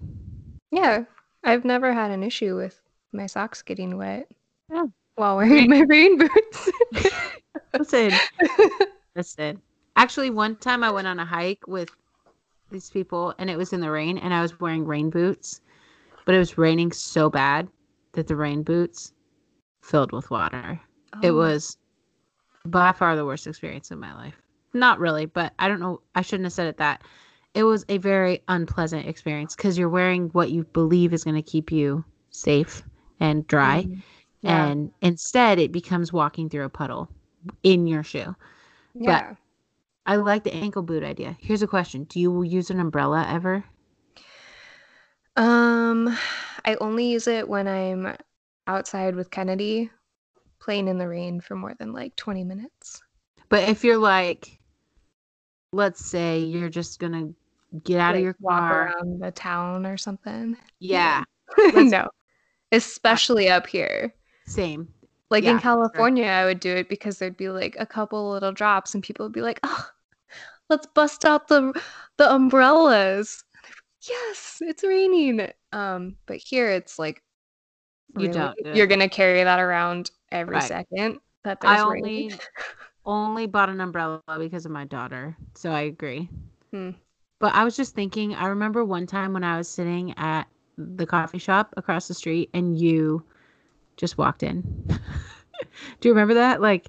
Yeah, 0.70 1.04
I've 1.42 1.64
never 1.64 1.92
had 1.92 2.10
an 2.10 2.22
issue 2.22 2.56
with 2.56 2.80
my 3.12 3.26
socks 3.26 3.62
getting 3.62 3.96
wet 3.96 4.28
Yeah. 4.70 4.84
while 5.16 5.36
wearing 5.36 5.68
my 5.68 5.80
rain 5.80 6.18
boots. 6.18 6.70
Listen, 7.78 8.10
listen. 9.16 9.60
Actually, 9.96 10.30
one 10.30 10.56
time 10.56 10.82
I 10.82 10.90
went 10.90 11.06
on 11.06 11.18
a 11.18 11.24
hike 11.24 11.66
with 11.66 11.90
these 12.70 12.90
people 12.90 13.34
and 13.38 13.48
it 13.50 13.56
was 13.56 13.72
in 13.72 13.80
the 13.80 13.90
rain 13.90 14.18
and 14.18 14.32
I 14.34 14.42
was 14.42 14.58
wearing 14.60 14.84
rain 14.84 15.10
boots, 15.10 15.60
but 16.28 16.34
it 16.34 16.38
was 16.40 16.58
raining 16.58 16.92
so 16.92 17.30
bad 17.30 17.66
that 18.12 18.26
the 18.26 18.36
rain 18.36 18.62
boots 18.62 19.14
filled 19.80 20.12
with 20.12 20.30
water. 20.30 20.78
It 21.22 21.30
Oh. 21.30 21.36
was 21.36 21.78
by 22.66 22.92
far 22.92 23.16
the 23.16 23.24
worst 23.24 23.46
experience 23.46 23.90
of 23.90 23.98
my 23.98 24.14
life. 24.14 24.34
Not 24.74 24.98
really, 24.98 25.24
but 25.24 25.54
I 25.58 25.68
don't 25.68 25.80
know. 25.80 26.02
I 26.14 26.20
shouldn't 26.20 26.44
have 26.44 26.52
said 26.52 26.66
it 26.66 26.76
that. 26.76 27.00
It 27.54 27.62
was 27.62 27.86
a 27.88 27.96
very 27.96 28.42
unpleasant 28.46 29.06
experience 29.06 29.56
because 29.56 29.78
you're 29.78 29.88
wearing 29.88 30.28
what 30.34 30.50
you 30.50 30.64
believe 30.64 31.14
is 31.14 31.24
going 31.24 31.34
to 31.34 31.40
keep 31.40 31.72
you 31.72 32.04
safe 32.28 32.82
and 33.20 33.46
dry. 33.46 33.84
Mm. 33.84 34.02
Yeah. 34.42 34.66
And 34.66 34.92
instead, 35.00 35.58
it 35.58 35.72
becomes 35.72 36.12
walking 36.12 36.50
through 36.50 36.64
a 36.66 36.68
puddle 36.68 37.08
in 37.62 37.86
your 37.86 38.02
shoe. 38.02 38.36
yeah. 38.92 39.34
I 40.04 40.16
like 40.16 40.44
the 40.44 40.52
ankle 40.52 40.82
boot 40.82 41.02
idea. 41.04 41.38
Here's 41.40 41.62
a 41.62 41.66
question 41.66 42.04
Do 42.04 42.20
you 42.20 42.42
use 42.42 42.68
an 42.68 42.80
umbrella 42.80 43.26
ever? 43.30 43.64
Um, 45.38 46.08
I 46.64 46.74
only 46.80 47.06
use 47.10 47.28
it 47.28 47.48
when 47.48 47.68
I'm 47.68 48.16
outside 48.66 49.14
with 49.14 49.30
Kennedy 49.30 49.90
playing 50.60 50.88
in 50.88 50.98
the 50.98 51.08
rain 51.08 51.40
for 51.40 51.54
more 51.56 51.74
than 51.74 51.92
like 51.92 52.16
20 52.16 52.44
minutes. 52.44 53.02
But 53.50 53.68
if 53.68 53.84
you're 53.84 53.98
like, 53.98 54.58
let's 55.72 56.04
say 56.04 56.40
you're 56.40 56.68
just 56.68 57.00
to 57.00 57.34
get 57.84 58.00
out 58.00 58.16
of 58.16 58.16
Like, 58.16 58.24
your 58.24 58.36
walk 58.40 58.70
car. 58.70 58.70
around 58.70 59.20
the 59.20 59.30
town 59.30 59.86
or 59.86 59.96
something. 59.96 60.56
Yeah, 60.80 61.24
no. 61.74 62.08
Especially 62.72 63.48
up 63.50 63.66
here. 63.66 64.14
same. 64.46 64.88
Like 65.30 65.44
Yeah, 65.44 65.50
in 65.50 65.58
for 65.58 65.62
sure. 65.94 66.10
California, 66.10 66.26
I 66.26 66.44
would 66.44 66.60
do 66.60 66.74
it 66.76 66.88
because 66.88 67.18
there'd 67.18 67.36
be 67.36 67.48
like 67.50 67.76
a 67.78 67.86
couple 67.86 68.30
little 68.30 68.52
drops 68.52 68.94
and 68.94 69.02
people 69.02 69.26
would 69.26 69.32
be 69.32 69.42
like, 69.42 69.60
"Oh, 69.62 69.90
let's 70.70 70.86
bust 70.86 71.24
out 71.24 71.48
the 71.48 71.80
the 72.18 72.32
umbrellas." 72.32 73.44
And 74.06 74.14
I'd 74.14 74.28
be, 74.28 74.28
yes, 74.28 74.58
it's 74.60 74.84
raining. 74.84 75.48
Um, 75.72 76.16
but 76.26 76.38
here 76.38 76.70
it's 76.70 76.98
like 76.98 77.22
You 78.18 78.28
don't 78.28 78.56
do 78.62 78.70
You're 78.72 78.86
it. 78.86 78.88
gonna 78.88 79.08
carry 79.08 79.42
that 79.44 79.60
around 79.60 80.10
every 80.30 80.56
Right. 80.56 80.68
second 80.68 81.20
that 81.44 81.60
I 81.62 81.76
there's 81.76 81.86
only 81.86 82.28
rain. 82.28 82.38
only 83.04 83.46
bought 83.46 83.68
an 83.70 83.80
umbrella 83.80 84.22
because 84.38 84.66
of 84.66 84.72
my 84.72 84.84
daughter. 84.84 85.36
So 85.54 85.70
I 85.70 85.82
agree. 85.82 86.28
Hmm. 86.72 86.90
But 87.40 87.54
I 87.54 87.64
was 87.64 87.76
just 87.76 87.94
thinking, 87.94 88.34
I 88.34 88.48
remember 88.48 88.84
one 88.84 89.06
time 89.06 89.32
when 89.32 89.44
I 89.44 89.56
was 89.56 89.68
sitting 89.68 90.16
at 90.18 90.48
the 90.76 91.06
coffee 91.06 91.38
shop 91.38 91.72
across 91.76 92.08
the 92.08 92.14
street 92.14 92.50
and 92.54 92.78
you 92.78 93.22
just 93.96 94.18
walked 94.18 94.42
in. 94.42 94.62
do 96.00 96.08
you 96.08 96.12
remember 96.14 96.34
that? 96.34 96.60
Like, 96.60 96.88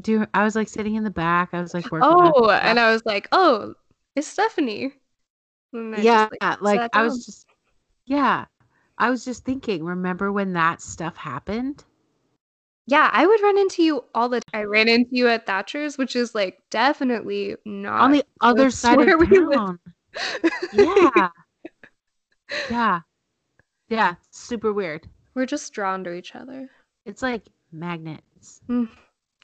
do 0.00 0.12
you, 0.12 0.26
I 0.34 0.44
was 0.44 0.56
like 0.56 0.68
sitting 0.68 0.94
in 0.94 1.04
the 1.04 1.10
back. 1.10 1.50
I 1.52 1.60
was 1.60 1.74
like 1.74 1.90
working. 1.90 2.16
Oh, 2.16 2.50
and 2.50 2.78
I 2.78 2.90
was 2.92 3.02
like, 3.04 3.28
"Oh, 3.32 3.74
it's 4.16 4.26
Stephanie." 4.28 4.94
Yeah, 5.72 6.28
just, 6.40 6.62
like, 6.62 6.90
I 6.92 7.02
was 7.02 7.24
just, 7.24 7.46
yeah, 8.06 8.46
I 8.98 9.10
was 9.10 9.24
just 9.24 9.44
thinking. 9.44 9.84
Remember 9.84 10.32
when 10.32 10.52
that 10.54 10.80
stuff 10.82 11.16
happened? 11.16 11.84
Yeah, 12.86 13.08
I 13.12 13.24
would 13.24 13.40
run 13.40 13.56
into 13.56 13.84
you 13.84 14.04
all 14.14 14.28
the 14.28 14.40
time. 14.40 14.62
I 14.62 14.64
ran 14.64 14.88
into 14.88 15.10
you 15.12 15.28
at 15.28 15.46
Thatcher's, 15.46 15.96
which 15.96 16.16
is 16.16 16.34
like 16.34 16.58
definitely 16.70 17.54
not 17.64 18.00
On 18.00 18.12
the 18.12 18.24
other 18.40 18.70
side 18.70 19.00
of 19.00 19.08
town. 19.28 19.78
Yeah, 20.72 21.28
yeah, 22.68 23.00
yeah. 23.88 24.14
Super 24.30 24.72
weird. 24.72 25.06
We're 25.34 25.46
just 25.46 25.72
drawn 25.72 26.02
to 26.04 26.12
each 26.12 26.34
other. 26.34 26.68
It's 27.06 27.22
like 27.22 27.44
magnets. 27.70 28.60
Mm, 28.68 28.88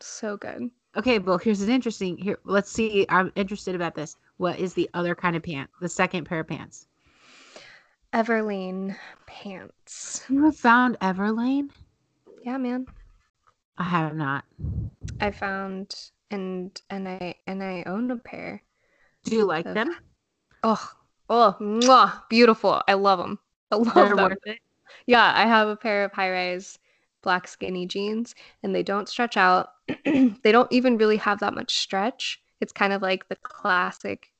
so 0.00 0.36
good. 0.36 0.70
Okay, 0.96 1.20
well, 1.20 1.38
here's 1.38 1.62
an 1.62 1.70
interesting. 1.70 2.16
Here, 2.16 2.38
let's 2.44 2.72
see. 2.72 3.06
I'm 3.08 3.30
interested 3.36 3.76
about 3.76 3.94
this. 3.94 4.16
What 4.36 4.58
is 4.58 4.74
the 4.74 4.90
other 4.92 5.14
kind 5.14 5.36
of 5.36 5.42
pant? 5.42 5.70
The 5.80 5.88
second 5.88 6.24
pair 6.24 6.40
of 6.40 6.48
pants. 6.48 6.86
Everlane 8.12 8.96
pants. 9.26 10.24
You 10.28 10.44
have 10.44 10.56
found 10.56 10.98
Everlane? 11.00 11.70
Yeah, 12.42 12.58
man. 12.58 12.86
I 13.78 13.84
have 13.84 14.14
not. 14.14 14.44
I 15.20 15.30
found 15.30 15.94
and 16.30 16.80
and 16.90 17.08
I 17.08 17.34
and 17.46 17.62
I 17.62 17.82
own 17.86 18.10
a 18.10 18.16
pair. 18.16 18.62
Do 19.24 19.34
you 19.34 19.44
like 19.44 19.66
Of- 19.66 19.74
them? 19.74 19.96
Oh, 20.62 20.90
oh, 21.28 21.56
mwah, 21.60 22.22
beautiful. 22.28 22.82
I 22.88 22.94
love 22.94 23.18
them. 23.18 23.38
I 23.70 23.76
love 23.76 23.94
They're 23.94 24.16
them. 24.16 24.36
Yeah, 25.06 25.32
I 25.34 25.46
have 25.46 25.68
a 25.68 25.76
pair 25.76 26.04
of 26.04 26.12
high 26.12 26.30
rise 26.30 26.78
black 27.22 27.48
skinny 27.48 27.86
jeans 27.86 28.34
and 28.62 28.74
they 28.74 28.82
don't 28.82 29.08
stretch 29.08 29.36
out. 29.36 29.70
they 30.04 30.52
don't 30.52 30.70
even 30.72 30.96
really 30.96 31.16
have 31.16 31.40
that 31.40 31.54
much 31.54 31.76
stretch. 31.78 32.40
It's 32.60 32.72
kind 32.72 32.92
of 32.92 33.02
like 33.02 33.28
the 33.28 33.36
classic, 33.36 34.32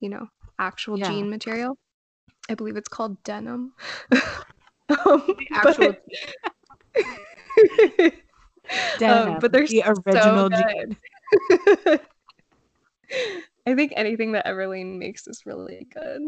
you 0.00 0.08
know, 0.08 0.28
actual 0.58 0.98
Yeah. 0.98 1.08
jean 1.10 1.30
material. 1.30 1.76
I 2.48 2.54
believe 2.54 2.76
it's 2.76 2.88
called 2.88 3.22
denim. 3.24 3.72
um, 5.06 5.36
actual 5.52 5.94
but, 5.94 6.04
Denim, 8.98 9.34
um, 9.34 9.38
but 9.40 9.52
they're 9.52 9.66
the 9.66 9.82
so 9.84 9.94
original 10.06 10.48
jean. 10.50 10.96
good. 11.48 12.00
I 13.66 13.74
think 13.74 13.92
anything 13.96 14.32
that 14.32 14.46
Everlane 14.46 14.96
makes 14.98 15.26
is 15.26 15.44
really 15.46 15.86
good. 15.92 16.22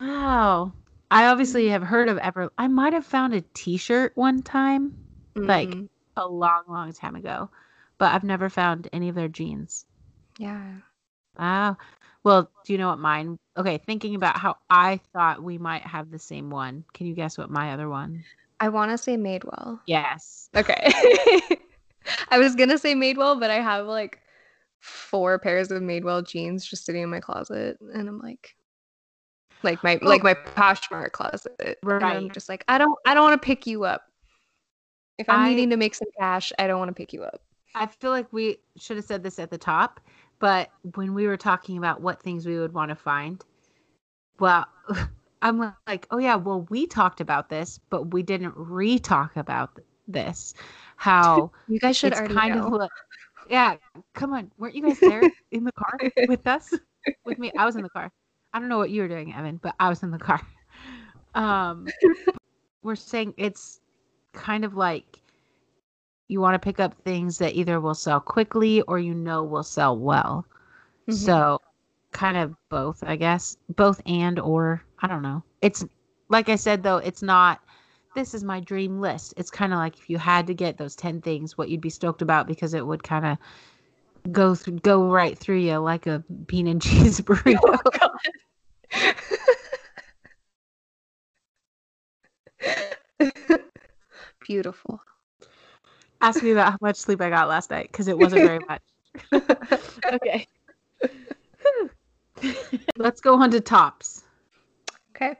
Wow. 0.00 0.72
I 1.10 1.26
obviously 1.26 1.68
have 1.68 1.82
heard 1.82 2.08
of 2.08 2.18
Ever. 2.18 2.50
I 2.58 2.68
might 2.68 2.92
have 2.92 3.06
found 3.06 3.32
a 3.34 3.40
T-shirt 3.54 4.12
one 4.14 4.42
time, 4.42 4.92
Like- 5.34 5.68
Mhm. 5.70 5.88
a 6.16 6.26
long, 6.28 6.64
long 6.68 6.92
time 6.92 7.14
ago, 7.16 7.48
but 7.96 8.12
I've 8.12 8.24
never 8.24 8.50
found 8.50 8.88
any 8.92 9.08
of 9.08 9.14
their 9.14 9.28
jeans. 9.28 9.86
Yeah. 10.38 10.72
Wow. 11.38 11.76
Well, 12.24 12.50
do 12.64 12.72
you 12.72 12.78
know 12.78 12.88
what 12.88 12.98
mine? 12.98 13.38
Okay, 13.56 13.78
thinking 13.78 14.14
about 14.14 14.38
how 14.38 14.56
I 14.70 15.00
thought 15.12 15.42
we 15.42 15.58
might 15.58 15.82
have 15.82 16.10
the 16.10 16.18
same 16.18 16.50
one. 16.50 16.84
Can 16.94 17.06
you 17.06 17.14
guess 17.14 17.38
what 17.38 17.50
my 17.50 17.72
other 17.72 17.88
one? 17.88 18.24
I 18.60 18.68
want 18.70 18.90
to 18.90 18.98
say 18.98 19.16
Madewell. 19.16 19.80
Yes. 19.86 20.48
Okay. 20.56 20.92
I 22.30 22.38
was 22.38 22.54
gonna 22.54 22.78
say 22.78 22.94
Madewell, 22.94 23.38
but 23.38 23.50
I 23.50 23.60
have 23.60 23.86
like 23.86 24.20
four 24.80 25.38
pairs 25.38 25.70
of 25.70 25.82
Madewell 25.82 26.26
jeans 26.26 26.66
just 26.66 26.84
sitting 26.84 27.02
in 27.02 27.10
my 27.10 27.20
closet, 27.20 27.78
and 27.80 28.08
I'm 28.08 28.18
like, 28.18 28.56
like 29.62 29.82
my 29.84 29.98
like 30.02 30.22
oh. 30.22 30.24
my 30.24 30.34
Poshmark 30.34 31.12
closet. 31.12 31.52
And 31.60 32.04
I'm 32.04 32.24
Right. 32.24 32.32
just 32.32 32.48
like, 32.48 32.64
I 32.68 32.78
don't 32.78 32.98
I 33.06 33.14
don't 33.14 33.28
want 33.28 33.40
to 33.40 33.46
pick 33.46 33.66
you 33.66 33.84
up. 33.84 34.02
If 35.18 35.28
I'm 35.28 35.40
I- 35.40 35.48
needing 35.50 35.70
to 35.70 35.76
make 35.76 35.94
some 35.94 36.08
cash, 36.18 36.52
I 36.58 36.66
don't 36.66 36.78
want 36.78 36.88
to 36.90 36.94
pick 36.94 37.12
you 37.12 37.22
up. 37.22 37.40
I 37.74 37.86
feel 37.86 38.10
like 38.10 38.32
we 38.32 38.58
should 38.76 38.96
have 38.96 39.06
said 39.06 39.22
this 39.22 39.38
at 39.38 39.50
the 39.50 39.58
top, 39.58 40.00
but 40.38 40.70
when 40.94 41.14
we 41.14 41.26
were 41.26 41.36
talking 41.36 41.78
about 41.78 42.00
what 42.00 42.22
things 42.22 42.46
we 42.46 42.58
would 42.58 42.72
want 42.72 42.90
to 42.90 42.94
find, 42.94 43.44
well, 44.38 44.66
I'm 45.42 45.74
like, 45.86 46.06
oh 46.10 46.18
yeah, 46.18 46.36
well 46.36 46.66
we 46.70 46.86
talked 46.86 47.20
about 47.20 47.48
this, 47.48 47.78
but 47.90 48.12
we 48.12 48.22
didn't 48.22 48.54
re-talk 48.56 49.36
about 49.36 49.78
this. 50.06 50.54
How 50.96 51.50
You 51.68 51.78
guys 51.78 51.96
should 51.96 52.12
already 52.14 52.34
kind 52.34 52.56
know. 52.56 52.66
of 52.66 52.72
like, 52.72 52.90
yeah, 53.48 53.76
come 54.14 54.32
on, 54.32 54.50
weren't 54.58 54.74
you 54.74 54.82
guys 54.82 54.98
there 55.00 55.22
in 55.52 55.64
the 55.64 55.72
car 55.72 55.98
with 56.26 56.46
us? 56.46 56.74
With 57.24 57.38
me, 57.38 57.52
I 57.56 57.64
was 57.64 57.76
in 57.76 57.82
the 57.82 57.88
car. 57.88 58.10
I 58.52 58.58
don't 58.58 58.68
know 58.68 58.78
what 58.78 58.90
you 58.90 59.02
were 59.02 59.08
doing, 59.08 59.34
Evan, 59.34 59.58
but 59.62 59.74
I 59.78 59.88
was 59.88 60.02
in 60.02 60.10
the 60.10 60.18
car. 60.18 60.40
Um, 61.34 61.86
we're 62.82 62.96
saying 62.96 63.34
it's 63.36 63.80
kind 64.32 64.64
of 64.64 64.74
like 64.74 65.20
you 66.28 66.40
want 66.40 66.54
to 66.54 66.58
pick 66.58 66.78
up 66.78 66.94
things 67.02 67.38
that 67.38 67.54
either 67.54 67.80
will 67.80 67.94
sell 67.94 68.20
quickly 68.20 68.82
or 68.82 68.98
you 68.98 69.14
know 69.14 69.42
will 69.42 69.62
sell 69.62 69.98
well. 69.98 70.46
Mm-hmm. 71.08 71.12
So, 71.12 71.60
kind 72.12 72.36
of 72.36 72.54
both, 72.68 73.02
I 73.02 73.16
guess. 73.16 73.56
Both 73.74 74.00
and 74.06 74.38
or 74.38 74.82
I 75.00 75.06
don't 75.06 75.22
know. 75.22 75.42
It's 75.62 75.84
like 76.28 76.48
I 76.48 76.56
said 76.56 76.82
though, 76.82 76.98
it's 76.98 77.22
not 77.22 77.60
this 78.14 78.34
is 78.34 78.44
my 78.44 78.60
dream 78.60 79.00
list. 79.00 79.34
It's 79.36 79.50
kind 79.50 79.72
of 79.72 79.78
like 79.78 79.96
if 79.96 80.10
you 80.10 80.18
had 80.18 80.46
to 80.48 80.54
get 80.54 80.76
those 80.76 80.96
10 80.96 81.22
things 81.22 81.56
what 81.56 81.68
you'd 81.68 81.80
be 81.80 81.90
stoked 81.90 82.22
about 82.22 82.46
because 82.46 82.74
it 82.74 82.86
would 82.86 83.02
kind 83.02 83.24
of 83.24 83.38
go 84.32 84.54
through 84.54 84.78
go 84.80 85.10
right 85.10 85.38
through 85.38 85.58
you 85.58 85.78
like 85.78 86.06
a 86.06 86.18
bean 86.46 86.66
and 86.66 86.82
cheese 86.88 87.20
burrito. 87.22 87.78
Oh, 88.00 89.18
Beautiful. 94.40 95.00
Ask 96.20 96.42
me 96.42 96.50
about 96.50 96.72
how 96.72 96.78
much 96.80 96.96
sleep 96.96 97.20
I 97.20 97.30
got 97.30 97.48
last 97.48 97.70
night 97.70 97.88
because 97.90 98.08
it 98.08 98.18
wasn't 98.18 98.42
very 98.42 98.58
much. 98.68 98.82
okay. 100.12 100.46
Let's 102.96 103.20
go 103.20 103.40
on 103.40 103.50
to 103.52 103.60
tops. 103.60 104.24
Okay. 105.14 105.36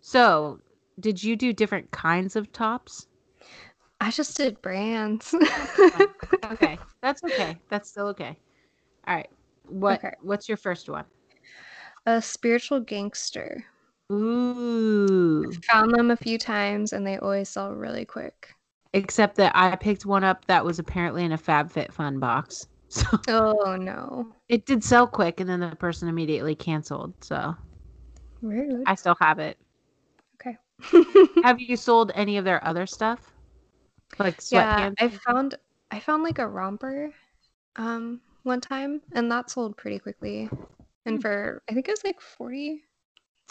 So, 0.00 0.60
did 1.00 1.22
you 1.22 1.36
do 1.36 1.52
different 1.52 1.90
kinds 1.90 2.36
of 2.36 2.52
tops? 2.52 3.06
I 4.00 4.10
just 4.10 4.36
did 4.36 4.60
brands. 4.62 5.34
okay. 6.44 6.78
That's 7.00 7.22
okay. 7.24 7.56
That's 7.68 7.88
still 7.88 8.08
okay. 8.08 8.36
All 9.06 9.14
right. 9.14 9.30
What 9.68 10.00
okay. 10.00 10.14
what's 10.22 10.48
your 10.48 10.56
first 10.56 10.88
one? 10.88 11.04
A 12.06 12.20
spiritual 12.20 12.80
gangster. 12.80 13.64
Ooh. 14.10 15.50
Found 15.70 15.94
them 15.94 16.10
a 16.10 16.16
few 16.16 16.36
times 16.36 16.92
and 16.92 17.06
they 17.06 17.16
always 17.18 17.48
sell 17.48 17.72
really 17.72 18.04
quick. 18.04 18.54
Except 18.94 19.36
that 19.36 19.52
I 19.54 19.74
picked 19.76 20.04
one 20.04 20.22
up 20.22 20.44
that 20.46 20.64
was 20.64 20.78
apparently 20.78 21.24
in 21.24 21.32
a 21.32 21.38
FabFitFun 21.38 22.20
box. 22.20 22.66
So 22.92 23.06
Oh 23.26 23.74
no. 23.74 24.34
It 24.50 24.66
did 24.66 24.84
sell 24.84 25.06
quick 25.06 25.40
and 25.40 25.48
then 25.48 25.60
the 25.60 25.74
person 25.76 26.08
immediately 26.08 26.54
canceled. 26.54 27.14
So 27.22 27.56
Rude. 28.42 28.82
I 28.84 28.96
still 28.96 29.16
have 29.18 29.38
it. 29.38 29.56
Okay. 30.34 30.58
have 31.42 31.58
you 31.58 31.74
sold 31.74 32.12
any 32.14 32.36
of 32.36 32.44
their 32.44 32.62
other 32.66 32.86
stuff? 32.86 33.32
Like 34.18 34.42
sweatpants? 34.42 34.94
Yeah, 35.00 35.06
I 35.06 35.08
found 35.08 35.54
I 35.90 36.00
found 36.00 36.22
like 36.22 36.38
a 36.38 36.46
romper 36.46 37.10
um 37.76 38.20
one 38.42 38.60
time 38.60 39.00
and 39.12 39.32
that 39.32 39.50
sold 39.50 39.74
pretty 39.78 39.98
quickly. 39.98 40.50
And 41.06 41.16
hmm. 41.16 41.20
for 41.22 41.62
I 41.70 41.72
think 41.72 41.88
it 41.88 41.92
was 41.92 42.04
like 42.04 42.20
40 42.20 42.82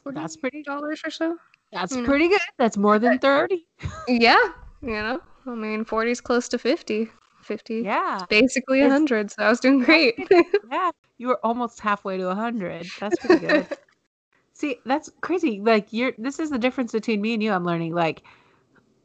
$40 0.06 0.14
That's 0.14 0.38
pretty 0.38 0.62
dollars 0.62 1.02
or 1.04 1.10
so. 1.10 1.36
That's 1.72 1.96
pretty 1.96 2.28
know. 2.28 2.36
good. 2.36 2.42
That's 2.58 2.78
more 2.78 3.00
than 3.00 3.18
30. 3.18 3.66
yeah, 4.08 4.38
you 4.82 4.90
know. 4.90 5.22
I 5.46 5.56
mean, 5.56 5.84
40 5.86 6.12
is 6.12 6.22
close 6.22 6.48
to 6.50 6.58
50. 6.58 7.10
50. 7.42 7.82
Yeah. 7.82 8.16
It's 8.16 8.26
basically 8.26 8.82
a 8.82 8.88
100, 8.88 9.32
so 9.32 9.44
I 9.44 9.50
was 9.50 9.60
doing 9.60 9.80
great. 9.80 10.16
yeah. 10.72 10.92
You 11.18 11.28
were 11.28 11.40
almost 11.44 11.80
halfway 11.80 12.18
to 12.18 12.24
a 12.26 12.28
100. 12.28 12.88
That's 13.00 13.18
pretty 13.20 13.46
good. 13.46 13.68
See, 14.54 14.78
that's 14.86 15.10
crazy. 15.22 15.60
Like 15.60 15.88
you're 15.92 16.14
this 16.18 16.40
is 16.40 16.52
the 16.52 16.60
difference 16.60 16.92
between 16.92 17.22
me 17.22 17.34
and 17.34 17.42
you 17.42 17.52
I'm 17.52 17.66
learning 17.66 17.96
like 17.96 18.22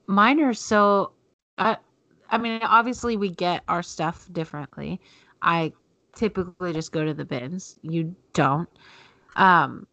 mine 0.07 0.41
are 0.41 0.53
so 0.53 1.13
I 1.57 1.79
I 2.29 2.37
mean, 2.37 2.61
obviously 2.63 3.17
we 3.17 3.31
get 3.31 3.63
our 3.69 3.83
stuff 3.83 4.29
differently. 4.33 5.01
I 5.41 5.73
typically 6.15 6.75
just 6.75 6.93
go 6.93 7.05
to 7.07 7.15
the 7.15 7.25
bins. 7.25 7.79
You 7.83 8.15
don't. 8.35 8.69
Um 9.37 9.87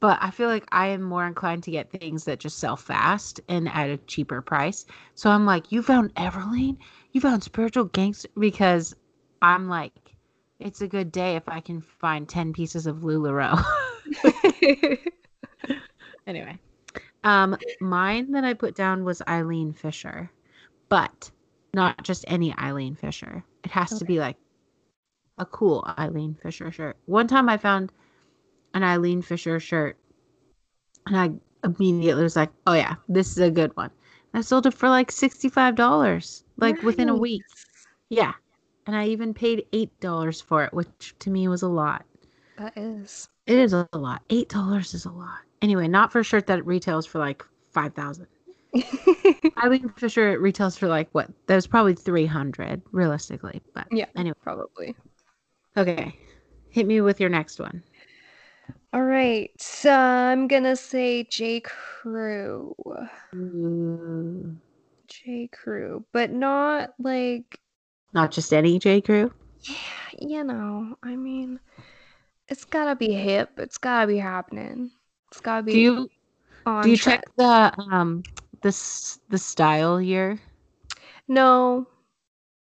but 0.00 0.18
I 0.20 0.30
feel 0.30 0.48
like 0.48 0.66
I 0.72 0.88
am 0.88 1.02
more 1.02 1.26
inclined 1.26 1.62
to 1.64 1.70
get 1.70 1.90
things 1.90 2.24
that 2.24 2.40
just 2.40 2.58
sell 2.58 2.76
fast 2.76 3.40
and 3.48 3.68
at 3.68 3.90
a 3.90 3.96
cheaper 3.98 4.42
price. 4.42 4.84
So 5.14 5.30
I'm 5.30 5.46
like, 5.46 5.72
you 5.72 5.82
found 5.82 6.14
Everlane? 6.14 6.76
You 7.12 7.20
found 7.20 7.42
Spiritual 7.42 7.84
Gangster? 7.84 8.28
Because 8.38 8.94
I'm 9.40 9.68
like, 9.68 9.92
it's 10.58 10.80
a 10.80 10.88
good 10.88 11.12
day 11.12 11.36
if 11.36 11.48
I 11.48 11.60
can 11.60 11.80
find 11.80 12.28
10 12.28 12.52
pieces 12.52 12.86
of 12.86 12.98
LuLaRoe. 12.98 13.62
anyway, 16.26 16.58
um, 17.24 17.56
mine 17.80 18.32
that 18.32 18.44
I 18.44 18.54
put 18.54 18.74
down 18.74 19.04
was 19.04 19.22
Eileen 19.28 19.72
Fisher, 19.72 20.30
but 20.88 21.30
not 21.74 22.02
just 22.04 22.24
any 22.28 22.54
Eileen 22.58 22.94
Fisher. 22.94 23.44
It 23.64 23.70
has 23.70 23.92
okay. 23.92 23.98
to 23.98 24.04
be 24.04 24.18
like 24.18 24.36
a 25.38 25.46
cool 25.46 25.86
Eileen 25.98 26.34
Fisher 26.34 26.70
shirt. 26.70 26.96
One 27.06 27.26
time 27.26 27.48
I 27.48 27.56
found 27.58 27.92
an 28.76 28.82
Eileen 28.82 29.22
Fisher 29.22 29.58
shirt, 29.58 29.96
and 31.06 31.16
I 31.16 31.30
immediately 31.64 32.22
was 32.22 32.36
like, 32.36 32.50
"Oh 32.66 32.74
yeah, 32.74 32.96
this 33.08 33.30
is 33.30 33.38
a 33.38 33.50
good 33.50 33.74
one." 33.74 33.90
I 34.34 34.42
sold 34.42 34.66
it 34.66 34.74
for 34.74 34.90
like 34.90 35.10
sixty-five 35.10 35.76
dollars, 35.76 36.44
like 36.58 36.76
nice. 36.76 36.84
within 36.84 37.08
a 37.08 37.16
week. 37.16 37.42
Yeah, 38.10 38.34
and 38.86 38.94
I 38.94 39.06
even 39.06 39.32
paid 39.32 39.64
eight 39.72 39.98
dollars 39.98 40.42
for 40.42 40.62
it, 40.62 40.74
which 40.74 41.14
to 41.20 41.30
me 41.30 41.48
was 41.48 41.62
a 41.62 41.68
lot. 41.68 42.04
That 42.58 42.76
is. 42.76 43.30
It 43.46 43.58
is 43.58 43.72
a 43.72 43.88
lot. 43.94 44.20
Eight 44.28 44.50
dollars 44.50 44.92
is 44.92 45.06
a 45.06 45.10
lot. 45.10 45.38
Anyway, 45.62 45.88
not 45.88 46.12
for 46.12 46.20
a 46.20 46.24
shirt 46.24 46.46
that 46.48 46.66
retails 46.66 47.06
for 47.06 47.18
like 47.18 47.42
five 47.72 47.94
thousand. 47.94 48.26
Eileen 49.64 49.88
Fisher 49.96 50.38
retails 50.38 50.76
for 50.76 50.86
like 50.86 51.08
what? 51.12 51.30
That 51.46 51.54
was 51.54 51.66
probably 51.66 51.94
three 51.94 52.26
hundred 52.26 52.82
realistically, 52.92 53.62
but 53.72 53.86
yeah, 53.90 54.06
anyway, 54.16 54.36
probably. 54.42 54.94
Okay, 55.78 56.14
hit 56.68 56.86
me 56.86 57.00
with 57.00 57.20
your 57.20 57.30
next 57.30 57.58
one. 57.58 57.82
All 58.96 59.02
right. 59.02 59.50
So 59.60 59.92
I'm 59.92 60.48
going 60.48 60.62
to 60.62 60.74
say 60.74 61.24
J. 61.24 61.60
Crew. 61.60 62.74
Mm. 63.34 64.56
J. 65.06 65.50
Crew, 65.52 66.02
but 66.14 66.32
not 66.32 66.94
like. 66.98 67.60
Not 68.14 68.30
just 68.30 68.54
any 68.54 68.78
J. 68.78 69.02
Crew? 69.02 69.30
Yeah, 69.68 70.26
you 70.26 70.44
know, 70.44 70.96
I 71.02 71.14
mean, 71.14 71.60
it's 72.48 72.64
gotta 72.64 72.96
be 72.96 73.12
hip. 73.12 73.50
It's 73.58 73.76
gotta 73.76 74.06
be 74.06 74.16
happening. 74.16 74.90
It's 75.30 75.42
gotta 75.42 75.62
be. 75.64 75.72
Do 75.72 75.78
you 75.78 76.10
do 76.82 76.90
you 76.90 76.96
check 76.96 77.26
the 77.36 77.74
um 77.90 78.22
the 78.62 78.70
the 79.28 79.36
style 79.36 80.00
year? 80.00 80.40
No, 81.28 81.86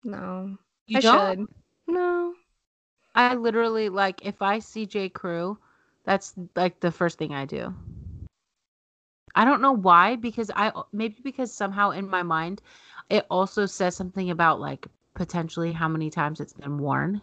no. 0.05 0.59
You 0.88 0.99
I 0.99 1.01
don't? 1.01 1.38
should. 1.38 1.47
No. 1.87 2.35
I 3.14 3.35
literally 3.35 3.88
like 3.88 4.27
if 4.27 4.43
I 4.43 4.59
see 4.59 4.85
J. 4.85 5.09
Crew, 5.09 5.57
that's 6.09 6.33
like 6.57 6.81
the 6.81 6.90
first 6.90 7.18
thing 7.18 7.35
I 7.35 7.44
do. 7.44 7.75
I 9.35 9.44
don't 9.44 9.61
know 9.61 9.73
why 9.73 10.16
because 10.16 10.51
I 10.57 10.73
maybe 10.90 11.16
because 11.23 11.53
somehow 11.53 11.90
in 11.90 12.09
my 12.09 12.23
mind 12.23 12.62
it 13.11 13.27
also 13.31 13.66
says 13.66 13.94
something 13.94 14.31
about 14.31 14.59
like 14.59 14.87
potentially 15.12 15.71
how 15.71 15.87
many 15.87 16.09
times 16.09 16.40
it's 16.40 16.55
been 16.55 16.79
worn. 16.79 17.21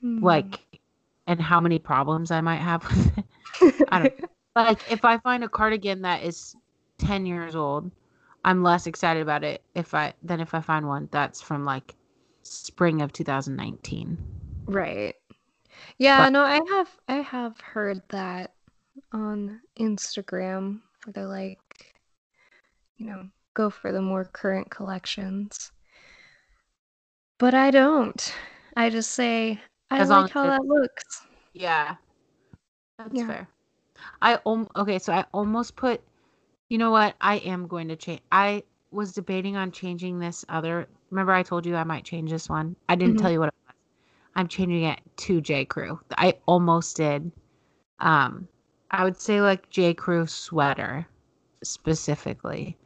Hmm. 0.00 0.24
Like 0.24 0.80
and 1.26 1.38
how 1.38 1.60
many 1.60 1.78
problems 1.78 2.30
I 2.30 2.40
might 2.40 2.62
have 2.62 2.82
with 2.88 3.18
it. 3.18 3.84
I 3.90 3.98
don't 3.98 4.24
like 4.56 4.90
if 4.90 5.04
I 5.04 5.18
find 5.18 5.44
a 5.44 5.48
cardigan 5.48 6.00
that 6.00 6.22
is 6.22 6.56
10 6.96 7.26
years 7.26 7.54
old, 7.54 7.90
I'm 8.42 8.62
less 8.62 8.86
excited 8.86 9.20
about 9.20 9.44
it 9.44 9.62
if 9.74 9.92
I 9.92 10.14
than 10.22 10.40
if 10.40 10.54
I 10.54 10.62
find 10.62 10.88
one 10.88 11.10
that's 11.12 11.42
from 11.42 11.66
like 11.66 11.94
spring 12.42 13.02
of 13.02 13.12
2019. 13.12 14.16
Right. 14.64 15.14
Yeah, 15.98 16.26
but, 16.26 16.30
no, 16.30 16.42
I 16.42 16.60
have 16.70 16.88
I 17.08 17.16
have 17.16 17.60
heard 17.60 18.02
that 18.08 18.52
on 19.12 19.60
Instagram 19.78 20.80
where 21.04 21.12
they're 21.12 21.26
like, 21.26 21.94
you 22.96 23.06
know, 23.06 23.28
go 23.54 23.70
for 23.70 23.92
the 23.92 24.02
more 24.02 24.24
current 24.24 24.70
collections. 24.70 25.72
But 27.38 27.54
I 27.54 27.70
don't. 27.70 28.34
I 28.76 28.90
just 28.90 29.12
say 29.12 29.60
I 29.90 29.98
as 29.98 30.10
like 30.10 30.30
how 30.30 30.46
that 30.46 30.64
looks. 30.64 31.26
Yeah. 31.52 31.96
That's 32.98 33.10
yeah. 33.12 33.26
fair. 33.26 33.48
I 34.20 34.38
um 34.46 34.68
okay, 34.76 34.98
so 34.98 35.12
I 35.12 35.24
almost 35.32 35.76
put 35.76 36.02
you 36.68 36.78
know 36.78 36.90
what? 36.90 37.14
I 37.20 37.36
am 37.36 37.66
going 37.66 37.88
to 37.88 37.96
change. 37.96 38.20
I 38.32 38.62
was 38.90 39.12
debating 39.12 39.56
on 39.56 39.70
changing 39.70 40.18
this 40.18 40.44
other. 40.48 40.88
Remember 41.10 41.32
I 41.32 41.42
told 41.42 41.66
you 41.66 41.76
I 41.76 41.84
might 41.84 42.04
change 42.04 42.30
this 42.30 42.48
one. 42.48 42.74
I 42.88 42.96
didn't 42.96 43.14
mm-hmm. 43.14 43.22
tell 43.22 43.32
you 43.32 43.40
what 43.40 43.54
I'm 44.36 44.48
changing 44.48 44.84
it 44.84 45.00
to 45.16 45.40
J. 45.40 45.64
Crew. 45.64 46.00
I 46.18 46.34
almost 46.46 46.96
did. 46.96 47.30
Um, 48.00 48.48
I 48.90 49.04
would 49.04 49.20
say 49.20 49.40
like 49.40 49.70
J. 49.70 49.94
Crew 49.94 50.26
sweater 50.26 51.06
specifically, 51.62 52.76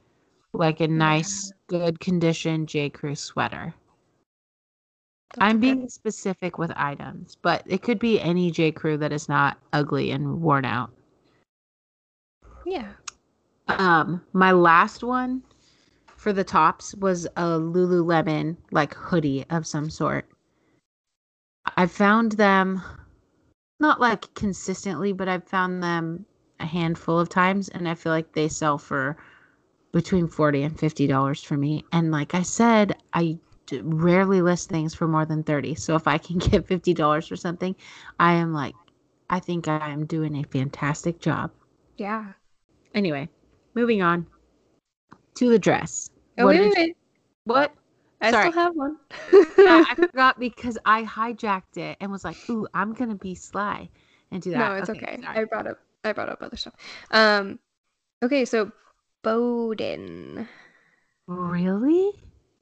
like 0.52 0.80
a 0.80 0.88
nice, 0.88 1.52
good 1.68 2.00
condition 2.00 2.66
J. 2.66 2.90
Crew 2.90 3.14
sweater. 3.14 3.74
That's 5.34 5.42
I'm 5.42 5.61
being 5.61 5.82
good. 5.82 5.92
specific 5.92 6.58
with 6.58 6.72
items, 6.76 7.37
but 7.42 7.62
it 7.66 7.82
could 7.82 7.98
be 7.98 8.20
any 8.20 8.50
J. 8.50 8.72
Crew 8.72 8.96
that 8.98 9.12
is 9.12 9.28
not 9.28 9.58
ugly 9.72 10.11
and 10.11 10.40
worn 10.40 10.64
out. 10.64 10.90
Yeah. 12.64 12.92
Um, 13.68 14.22
my 14.32 14.52
last 14.52 15.02
one 15.04 15.42
for 16.16 16.32
the 16.32 16.44
tops 16.44 16.94
was 16.96 17.26
a 17.37 17.42
Lululemon 17.42 18.56
like 18.70 18.94
hoodie 18.94 19.44
of 19.50 19.66
some 19.66 19.90
sort. 19.90 20.26
I 21.76 21.87
found 21.87 22.33
them 22.33 22.83
not 23.81 24.00
like 24.00 24.33
consistently, 24.35 25.12
but 25.12 25.28
I've 25.28 25.46
found 25.46 25.83
them 25.83 26.26
a 26.61 26.66
handful 26.66 27.18
of 27.18 27.28
times 27.28 27.68
and 27.68 27.88
I 27.88 27.94
feel 27.94 28.12
like 28.12 28.33
they 28.33 28.48
sell 28.48 28.78
for 28.78 29.16
between 29.92 30.28
40 30.28 30.62
and 30.64 30.78
50 30.78 31.07
dollars 31.07 31.42
for 31.42 31.57
me. 31.57 31.85
And 31.92 32.11
like 32.11 32.35
I 32.35 32.42
said, 32.42 32.96
I 33.12 33.38
rarely 33.83 34.42
list 34.42 34.68
things 34.68 34.94
for 34.94 35.07
more 35.07 35.26
than 35.26 35.42
30. 35.42 35.74
So 35.74 35.94
if 35.94 36.07
I 36.09 36.18
can 36.18 36.38
get 36.38 36.66
$50 36.66 37.28
for 37.28 37.37
something, 37.37 37.74
I 38.18 38.35
am 38.35 38.52
like 38.52 38.74
I 39.31 39.40
think 39.40 39.68
I 39.68 39.90
am 39.90 40.07
doing 40.07 40.37
a 40.37 40.44
fantastic 40.44 41.20
job. 41.20 41.50
Yeah. 41.96 42.33
Anyway, 42.94 43.28
moving 43.74 44.00
on 44.00 44.26
to 45.35 45.48
the 45.50 45.59
dress. 45.59 46.11
Oh, 46.38 46.46
what 46.46 46.57
wait, 46.57 46.72
wait, 46.76 46.96
What? 47.44 47.72
I 48.20 48.31
Sorry. 48.31 48.50
still 48.50 48.61
have 48.61 48.74
one. 48.74 48.96
yeah, 49.33 49.85
I 49.90 49.94
forgot 50.11 50.38
because 50.38 50.78
I 50.85 51.04
hijacked 51.04 51.76
it 51.76 51.96
and 52.00 52.11
was 52.11 52.24
like, 52.24 52.37
"Ooh, 52.50 52.66
I'm 52.74 52.92
gonna 52.94 53.14
be 53.14 53.35
sly 53.35 53.88
and 54.31 54.42
do 54.42 54.50
that." 54.52 54.70
No, 54.70 54.74
it's 54.74 54.90
okay. 54.90 54.98
okay. 55.00 55.20
I 55.26 55.44
brought 55.44 55.66
up 55.66 55.78
I 56.04 56.12
brought 56.12 56.28
up 56.28 56.42
other 56.42 56.57
stuff. 56.57 56.74
Um, 57.11 57.59
okay, 58.22 58.44
so 58.44 58.72
Boden. 59.22 60.48
Really? 61.26 62.12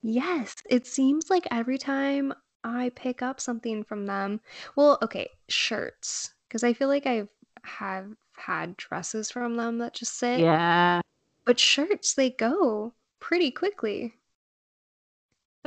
Yes, 0.02 0.54
it 0.68 0.86
seems 0.86 1.30
like 1.30 1.46
every 1.50 1.78
time 1.78 2.32
I 2.64 2.90
pick 2.94 3.22
up 3.22 3.40
something 3.40 3.84
from 3.84 4.06
them, 4.06 4.40
well, 4.76 4.98
okay, 5.02 5.30
shirts, 5.48 6.34
because 6.48 6.64
I 6.64 6.72
feel 6.72 6.88
like 6.88 7.06
I've 7.06 7.28
have 7.64 8.12
had 8.36 8.76
dresses 8.76 9.30
from 9.30 9.56
them 9.56 9.78
that 9.78 9.94
just 9.94 10.16
sit. 10.18 10.40
Yeah. 10.40 11.00
But 11.44 11.58
shirts, 11.58 12.14
they 12.14 12.30
go 12.30 12.92
pretty 13.20 13.50
quickly. 13.50 14.14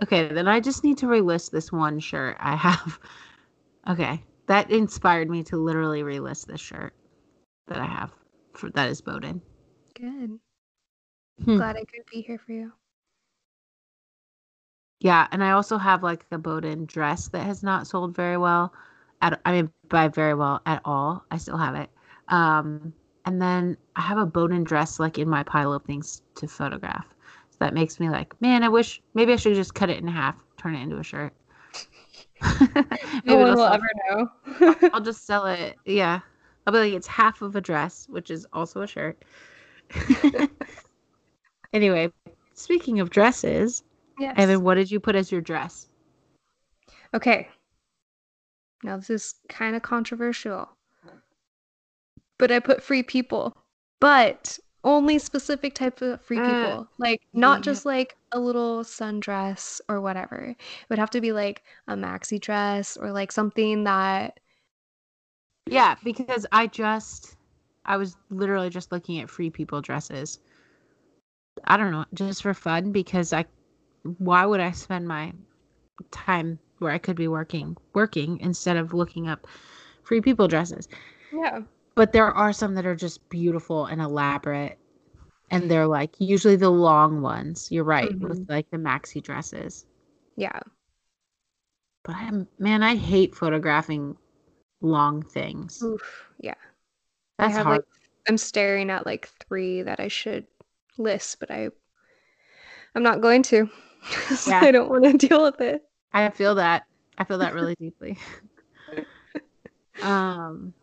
Okay, 0.01 0.31
then 0.31 0.47
I 0.47 0.59
just 0.59 0.83
need 0.83 0.97
to 0.99 1.07
relist 1.07 1.51
this 1.51 1.71
one 1.71 1.99
shirt 1.99 2.37
I 2.39 2.55
have. 2.55 2.99
Okay, 3.87 4.21
that 4.45 4.69
inspired 4.69 5.29
me 5.29 5.41
to 5.45 5.57
literally 5.57 6.03
relist 6.03 6.45
this 6.45 6.59
shirt 6.61 6.93
that 7.67 7.79
I 7.79 7.85
have. 7.85 8.11
For 8.53 8.69
that 8.71 8.89
is 8.89 9.01
Boden. 9.01 9.41
Good. 9.95 10.37
Hmm. 11.43 11.57
Glad 11.57 11.77
I 11.77 11.85
could 11.85 12.03
be 12.11 12.21
here 12.21 12.37
for 12.37 12.51
you. 12.51 12.71
Yeah, 14.99 15.27
and 15.31 15.43
I 15.43 15.51
also 15.51 15.77
have 15.77 16.03
like 16.03 16.25
a 16.31 16.37
Boden 16.37 16.85
dress 16.85 17.29
that 17.29 17.45
has 17.45 17.63
not 17.63 17.87
sold 17.87 18.15
very 18.15 18.37
well. 18.37 18.73
At 19.21 19.39
I 19.45 19.53
mean, 19.53 19.71
by 19.87 20.07
very 20.09 20.35
well 20.35 20.61
at 20.65 20.81
all. 20.85 21.23
I 21.31 21.37
still 21.37 21.57
have 21.57 21.75
it. 21.75 21.89
Um, 22.27 22.93
and 23.25 23.41
then 23.41 23.77
I 23.95 24.01
have 24.01 24.17
a 24.17 24.25
Boden 24.25 24.63
dress 24.63 24.99
like 24.99 25.17
in 25.17 25.29
my 25.29 25.43
pile 25.43 25.73
of 25.73 25.83
things 25.83 26.21
to 26.35 26.47
photograph 26.47 27.07
that 27.59 27.73
makes 27.73 27.99
me 27.99 28.09
like, 28.09 28.39
man, 28.41 28.63
I 28.63 28.69
wish 28.69 29.01
maybe 29.13 29.33
I 29.33 29.35
should 29.35 29.55
just 29.55 29.73
cut 29.73 29.89
it 29.89 29.99
in 29.99 30.07
half, 30.07 30.35
turn 30.57 30.75
it 30.75 30.81
into 30.81 30.97
a 30.97 31.03
shirt. 31.03 31.33
no 33.25 33.35
one 33.35 33.55
will 33.55 33.65
ever 33.65 33.89
know. 34.09 34.29
I'll, 34.61 34.75
I'll 34.93 35.01
just 35.01 35.25
sell 35.25 35.45
it. 35.45 35.75
Yeah. 35.85 36.19
I'll 36.65 36.73
be 36.73 36.79
like, 36.79 36.93
it's 36.93 37.07
half 37.07 37.41
of 37.41 37.55
a 37.55 37.61
dress, 37.61 38.07
which 38.09 38.31
is 38.31 38.45
also 38.53 38.81
a 38.81 38.87
shirt. 38.87 39.23
anyway, 41.73 42.11
speaking 42.53 42.99
of 42.99 43.09
dresses, 43.09 43.83
yes. 44.19 44.35
Evan, 44.37 44.63
what 44.63 44.75
did 44.75 44.89
you 44.91 44.99
put 44.99 45.15
as 45.15 45.31
your 45.31 45.41
dress? 45.41 45.87
Okay. 47.13 47.49
Now 48.83 48.97
this 48.97 49.09
is 49.09 49.35
kind 49.49 49.75
of 49.75 49.81
controversial. 49.81 50.69
But 52.37 52.51
I 52.51 52.59
put 52.59 52.81
free 52.81 53.03
people. 53.03 53.57
But 53.99 54.59
only 54.83 55.19
specific 55.19 55.73
type 55.75 56.01
of 56.01 56.21
free 56.21 56.37
uh, 56.37 56.41
people. 56.41 56.81
Uh, 56.81 56.83
like 56.97 57.21
not 57.33 57.63
yeah. 57.63 57.63
just 57.63 57.85
like 57.85 58.15
a 58.31 58.39
little 58.39 58.83
sundress 58.83 59.81
or 59.89 60.01
whatever. 60.01 60.55
It 60.57 60.89
would 60.89 60.99
have 60.99 61.09
to 61.11 61.21
be 61.21 61.31
like 61.31 61.63
a 61.87 61.95
maxi 61.95 62.39
dress 62.39 62.97
or 62.97 63.11
like 63.11 63.31
something 63.31 63.83
that 63.85 64.39
Yeah, 65.67 65.95
because 66.03 66.45
I 66.51 66.67
just 66.67 67.37
I 67.85 67.97
was 67.97 68.17
literally 68.29 68.69
just 68.69 68.91
looking 68.91 69.19
at 69.19 69.29
free 69.29 69.49
people 69.49 69.81
dresses. 69.81 70.39
I 71.65 71.77
don't 71.77 71.91
know, 71.91 72.05
just 72.13 72.41
for 72.41 72.53
fun 72.53 72.91
because 72.91 73.31
I 73.33 73.45
why 74.17 74.45
would 74.45 74.59
I 74.59 74.71
spend 74.71 75.07
my 75.07 75.33
time 76.11 76.59
where 76.79 76.91
I 76.91 76.97
could 76.99 77.15
be 77.17 77.27
working 77.27 77.77
working 77.93 78.39
instead 78.41 78.77
of 78.77 78.93
looking 78.93 79.27
up 79.27 79.47
free 80.03 80.21
people 80.21 80.47
dresses? 80.47 80.87
Yeah 81.31 81.61
but 81.95 82.13
there 82.13 82.31
are 82.31 82.53
some 82.53 82.75
that 82.75 82.85
are 82.85 82.95
just 82.95 83.27
beautiful 83.29 83.85
and 83.85 84.01
elaborate 84.01 84.79
and 85.51 85.69
they're 85.69 85.87
like 85.87 86.15
usually 86.19 86.55
the 86.55 86.69
long 86.69 87.21
ones. 87.21 87.71
You're 87.71 87.83
right 87.83 88.09
mm-hmm. 88.09 88.27
with 88.27 88.49
like 88.49 88.69
the 88.71 88.77
maxi 88.77 89.21
dresses. 89.21 89.85
Yeah. 90.35 90.59
But 92.03 92.15
I'm, 92.15 92.47
man 92.57 92.81
i 92.81 92.95
hate 92.95 93.35
photographing 93.35 94.15
long 94.81 95.21
things. 95.21 95.81
Oof, 95.83 96.29
yeah. 96.39 96.53
That's 97.37 97.53
I 97.53 97.57
have, 97.57 97.65
hard. 97.65 97.77
Like, 97.77 97.85
i'm 98.27 98.37
staring 98.37 98.89
at 98.89 99.05
like 99.05 99.29
three 99.47 99.81
that 99.81 99.99
i 99.99 100.07
should 100.07 100.45
list 100.97 101.39
but 101.39 101.49
i 101.49 101.69
i'm 102.95 103.03
not 103.03 103.21
going 103.21 103.43
to. 103.43 103.69
Yeah. 104.47 104.61
i 104.61 104.71
don't 104.71 104.89
want 104.89 105.03
to 105.03 105.27
deal 105.27 105.43
with 105.43 105.59
it. 105.61 105.83
I 106.13 106.29
feel 106.29 106.55
that. 106.55 106.85
I 107.17 107.25
feel 107.25 107.39
that 107.39 107.53
really 107.53 107.75
deeply. 107.79 108.17
Um 110.01 110.73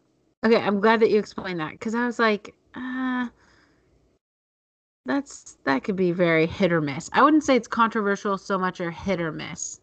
Okay, 0.47 0.63
I'm 0.63 0.79
glad 0.79 1.01
that 1.01 1.11
you 1.11 1.19
explained 1.19 1.59
that 1.59 1.73
because 1.73 1.97
I 1.97 2.07
was 2.07 2.21
like, 2.21 2.55
uh, 2.77 3.27
that's 5.05 5.59
that 5.65 5.83
could 5.83 5.97
be 5.97 6.13
very 6.13 6.47
hit 6.47 6.71
or 6.71 6.81
miss. 6.81 7.11
I 7.13 7.25
wouldn't 7.25 7.43
say 7.43 7.57
it's 7.57 7.67
controversial 7.67 8.39
so 8.39 8.57
much 8.57 8.81
or 8.81 8.93
hit 8.93 9.21
or 9.21 9.33
miss. 9.33 9.81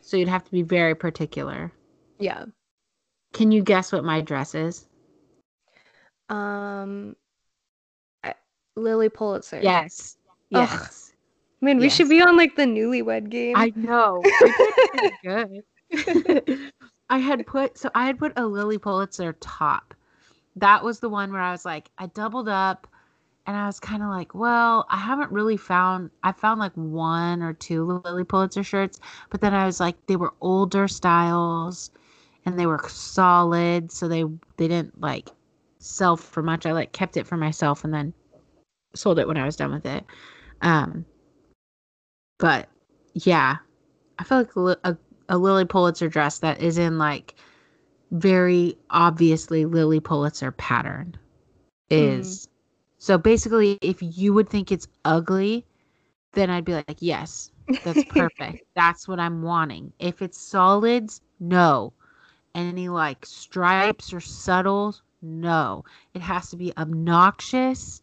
So 0.00 0.16
you'd 0.16 0.28
have 0.28 0.44
to 0.44 0.50
be 0.50 0.62
very 0.62 0.94
particular. 0.94 1.70
Yeah. 2.18 2.46
Can 3.34 3.52
you 3.52 3.62
guess 3.62 3.92
what 3.92 4.02
my 4.02 4.22
dress 4.22 4.54
is? 4.54 4.86
Um, 6.30 7.14
Lilly 8.76 9.10
Pulitzer. 9.10 9.60
Yes. 9.62 10.16
Yes. 10.48 10.72
Ugh. 10.72 10.88
Man, 11.60 11.76
we 11.76 11.84
yes. 11.84 11.94
should 11.94 12.08
be 12.08 12.22
on 12.22 12.38
like 12.38 12.56
the 12.56 12.64
newlywed 12.64 13.28
game. 13.28 13.56
I 13.58 13.74
know. 13.76 14.24
good. 15.22 15.62
I 17.12 17.18
had 17.18 17.46
put 17.46 17.76
so 17.76 17.90
I 17.94 18.06
had 18.06 18.18
put 18.18 18.32
a 18.36 18.46
Lilly 18.46 18.78
Pulitzer 18.78 19.34
top. 19.34 19.92
That 20.56 20.82
was 20.82 21.00
the 21.00 21.10
one 21.10 21.30
where 21.30 21.42
I 21.42 21.52
was 21.52 21.66
like, 21.66 21.90
I 21.98 22.06
doubled 22.06 22.48
up 22.48 22.86
and 23.46 23.54
I 23.54 23.66
was 23.66 23.78
kind 23.78 24.02
of 24.02 24.08
like, 24.08 24.34
well, 24.34 24.86
I 24.88 24.96
haven't 24.96 25.30
really 25.30 25.58
found 25.58 26.08
I 26.22 26.32
found 26.32 26.58
like 26.58 26.72
one 26.72 27.42
or 27.42 27.52
two 27.52 27.84
Lilly 27.84 28.24
Pulitzer 28.24 28.62
shirts, 28.62 28.98
but 29.28 29.42
then 29.42 29.52
I 29.52 29.66
was 29.66 29.78
like 29.78 29.94
they 30.06 30.16
were 30.16 30.32
older 30.40 30.88
styles 30.88 31.90
and 32.46 32.58
they 32.58 32.64
were 32.64 32.80
solid, 32.88 33.92
so 33.92 34.08
they 34.08 34.24
they 34.56 34.68
didn't 34.68 34.98
like 34.98 35.28
sell 35.80 36.16
for 36.16 36.42
much. 36.42 36.64
I 36.64 36.72
like 36.72 36.92
kept 36.92 37.18
it 37.18 37.26
for 37.26 37.36
myself 37.36 37.84
and 37.84 37.92
then 37.92 38.14
sold 38.94 39.18
it 39.18 39.28
when 39.28 39.36
I 39.36 39.44
was 39.44 39.56
done 39.56 39.72
with 39.72 39.84
it. 39.84 40.02
Um 40.62 41.04
but 42.38 42.70
yeah, 43.12 43.56
I 44.18 44.24
feel 44.24 44.38
like 44.38 44.78
a, 44.84 44.96
a 45.28 45.38
Lilly 45.38 45.64
Pulitzer 45.64 46.08
dress 46.08 46.38
that 46.40 46.60
is 46.60 46.78
in 46.78 46.98
like 46.98 47.34
very 48.10 48.76
obviously 48.90 49.64
Lilly 49.64 50.00
Pulitzer 50.00 50.52
pattern 50.52 51.16
is. 51.90 52.46
Mm. 52.46 52.48
so 52.98 53.18
basically 53.18 53.78
if 53.82 53.98
you 54.00 54.32
would 54.32 54.48
think 54.48 54.72
it's 54.72 54.88
ugly 55.04 55.64
then 56.32 56.50
I'd 56.50 56.64
be 56.64 56.74
like 56.74 56.96
yes 57.00 57.50
that's 57.84 58.04
perfect. 58.08 58.64
That's 58.74 59.06
what 59.06 59.20
I'm 59.20 59.42
wanting. 59.42 59.92
If 59.98 60.22
it's 60.22 60.38
solids 60.38 61.20
no. 61.40 61.92
Any 62.54 62.88
like 62.88 63.24
stripes 63.24 64.12
or 64.12 64.20
subtles 64.20 65.02
no. 65.22 65.84
It 66.14 66.20
has 66.22 66.50
to 66.50 66.56
be 66.56 66.72
obnoxious 66.76 68.02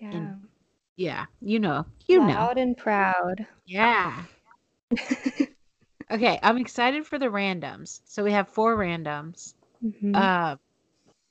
yeah. 0.00 0.10
and, 0.10 0.36
yeah 0.96 1.26
you 1.40 1.58
know 1.58 1.86
you 2.06 2.18
Loud 2.18 2.28
know. 2.28 2.34
loud 2.34 2.58
and 2.58 2.76
proud. 2.76 3.46
Yeah 3.66 4.24
Okay, 6.10 6.38
I'm 6.42 6.58
excited 6.58 7.06
for 7.06 7.18
the 7.18 7.26
randoms. 7.26 8.00
So 8.04 8.24
we 8.24 8.32
have 8.32 8.48
four 8.48 8.76
randoms. 8.76 9.54
Mm-hmm. 9.84 10.14
Uh, 10.14 10.56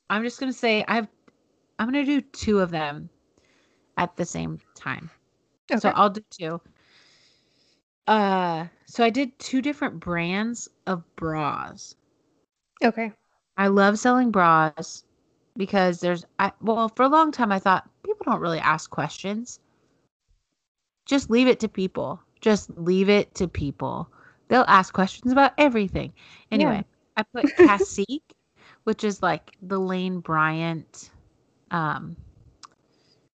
I'm 0.08 0.22
just 0.22 0.40
gonna 0.40 0.52
say 0.52 0.84
I 0.88 0.96
have. 0.96 1.08
I'm 1.78 1.86
gonna 1.86 2.04
do 2.04 2.20
two 2.20 2.60
of 2.60 2.70
them 2.70 3.10
at 3.96 4.16
the 4.16 4.24
same 4.24 4.58
time. 4.74 5.10
Okay. 5.70 5.80
So 5.80 5.90
I'll 5.90 6.10
do 6.10 6.22
two. 6.30 6.60
Uh, 8.06 8.66
so 8.86 9.04
I 9.04 9.10
did 9.10 9.38
two 9.38 9.62
different 9.62 10.00
brands 10.00 10.68
of 10.86 11.04
bras. 11.16 11.94
Okay. 12.82 13.12
I 13.56 13.68
love 13.68 13.98
selling 13.98 14.30
bras 14.30 15.04
because 15.56 16.00
there's 16.00 16.24
I 16.38 16.52
well 16.62 16.88
for 16.88 17.02
a 17.02 17.08
long 17.08 17.30
time 17.30 17.52
I 17.52 17.58
thought 17.58 17.88
people 18.02 18.24
don't 18.24 18.40
really 18.40 18.58
ask 18.58 18.90
questions. 18.90 19.60
Just 21.04 21.30
leave 21.30 21.48
it 21.48 21.60
to 21.60 21.68
people. 21.68 22.20
Just 22.40 22.70
leave 22.78 23.10
it 23.10 23.34
to 23.34 23.46
people. 23.46 24.08
They'll 24.50 24.64
ask 24.66 24.92
questions 24.92 25.30
about 25.30 25.52
everything. 25.58 26.12
Anyway, 26.50 26.84
yeah. 27.16 27.16
I 27.16 27.22
put 27.22 27.44
Cacique, 27.56 28.34
which 28.82 29.04
is 29.04 29.22
like 29.22 29.56
the 29.62 29.78
Lane 29.78 30.18
Bryant, 30.18 31.10
um, 31.70 32.16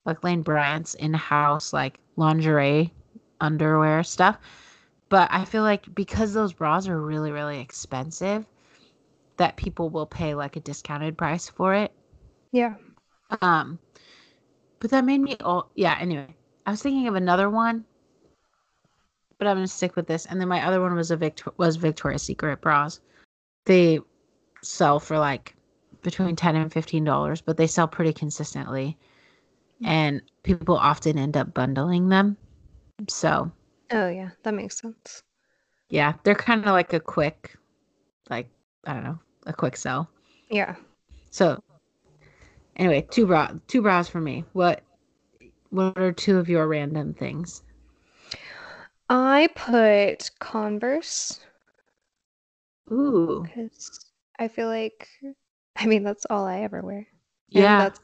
like 0.05 0.23
Lane 0.23 0.43
Bryant's 0.43 0.93
in-house 0.95 1.73
like 1.73 1.99
lingerie 2.17 2.93
underwear 3.41 4.03
stuff. 4.03 4.37
But 5.09 5.29
I 5.33 5.47
feel 5.47 5.63
like 5.63 5.93
because 5.95 6.35
those 6.35 6.53
bras 6.53 6.87
are 6.87 7.01
really 7.01 7.33
really 7.33 7.61
expensive, 7.61 8.45
that 9.39 9.57
people 9.57 9.89
will 9.89 10.07
pay 10.07 10.35
like 10.35 10.57
a 10.57 10.61
discounted 10.61 11.17
price 11.17 11.49
for 11.49 11.73
it. 11.73 11.93
Yeah. 12.53 12.75
Um, 13.41 13.79
but 14.81 14.91
that 14.91 15.07
made 15.07 15.23
me 15.23 15.37
all 15.43 15.71
yeah. 15.77 15.97
Anyway, 15.99 16.35
I 16.67 16.73
was 16.73 16.83
thinking 16.83 17.09
of 17.09 17.15
another 17.15 17.49
one, 17.49 17.87
but 19.39 19.47
I'm 19.47 19.57
gonna 19.57 19.67
stick 19.67 19.97
with 19.97 20.07
this. 20.07 20.27
And 20.27 20.41
then 20.41 20.49
my 20.49 20.65
other 20.67 20.81
one 20.81 20.95
was 20.95 21.11
a 21.11 21.17
Victor 21.17 21.53
was 21.57 21.77
Victoria's 21.77 22.23
Secret 22.23 22.61
bras. 22.61 23.01
They 23.65 24.01
sell 24.63 25.01
for 25.01 25.19
like 25.19 25.55
between 26.03 26.37
ten 26.37 26.57
and 26.57 26.73
fifteen 26.73 27.05
dollars, 27.05 27.41
but 27.41 27.57
they 27.57 27.67
sell 27.67 27.89
pretty 27.89 28.13
consistently, 28.13 28.97
and 29.85 30.23
people 30.43 30.77
often 30.77 31.19
end 31.19 31.37
up 31.37 31.55
bundling 31.55 32.09
them. 32.09 32.37
So. 33.09 33.51
Oh 33.93 34.09
yeah, 34.09 34.31
that 34.43 34.55
makes 34.55 34.81
sense. 34.81 35.23
Yeah, 35.91 36.15
they're 36.25 36.35
kind 36.35 36.65
of 36.65 36.73
like 36.73 36.93
a 36.93 37.01
quick, 37.01 37.57
like 38.29 38.49
I 38.85 38.95
don't 38.95 39.05
know, 39.05 39.19
a 39.47 39.53
quick 39.53 39.77
sell. 39.77 40.11
Yeah. 40.51 40.75
So 41.31 41.63
anyway, 42.77 43.07
two 43.11 43.27
bra 43.27 43.51
two 43.69 43.83
bras 43.83 44.09
for 44.09 44.21
me. 44.21 44.45
What 44.53 44.83
what 45.71 45.97
are 45.99 46.13
two 46.13 46.39
of 46.39 46.49
your 46.49 46.67
random 46.67 47.15
things? 47.15 47.63
I 49.09 49.49
put 49.55 50.31
Converse. 50.39 51.41
Ooh. 52.91 53.43
Because 53.45 54.07
I 54.39 54.49
feel 54.49 54.69
like 54.69 55.09
I 55.77 55.87
mean 55.87 56.03
that's 56.03 56.27
all 56.31 56.45
I 56.47 56.61
ever 56.61 56.83
wear. 56.83 57.07
Yeah. 57.49 57.79
that's 57.79 58.01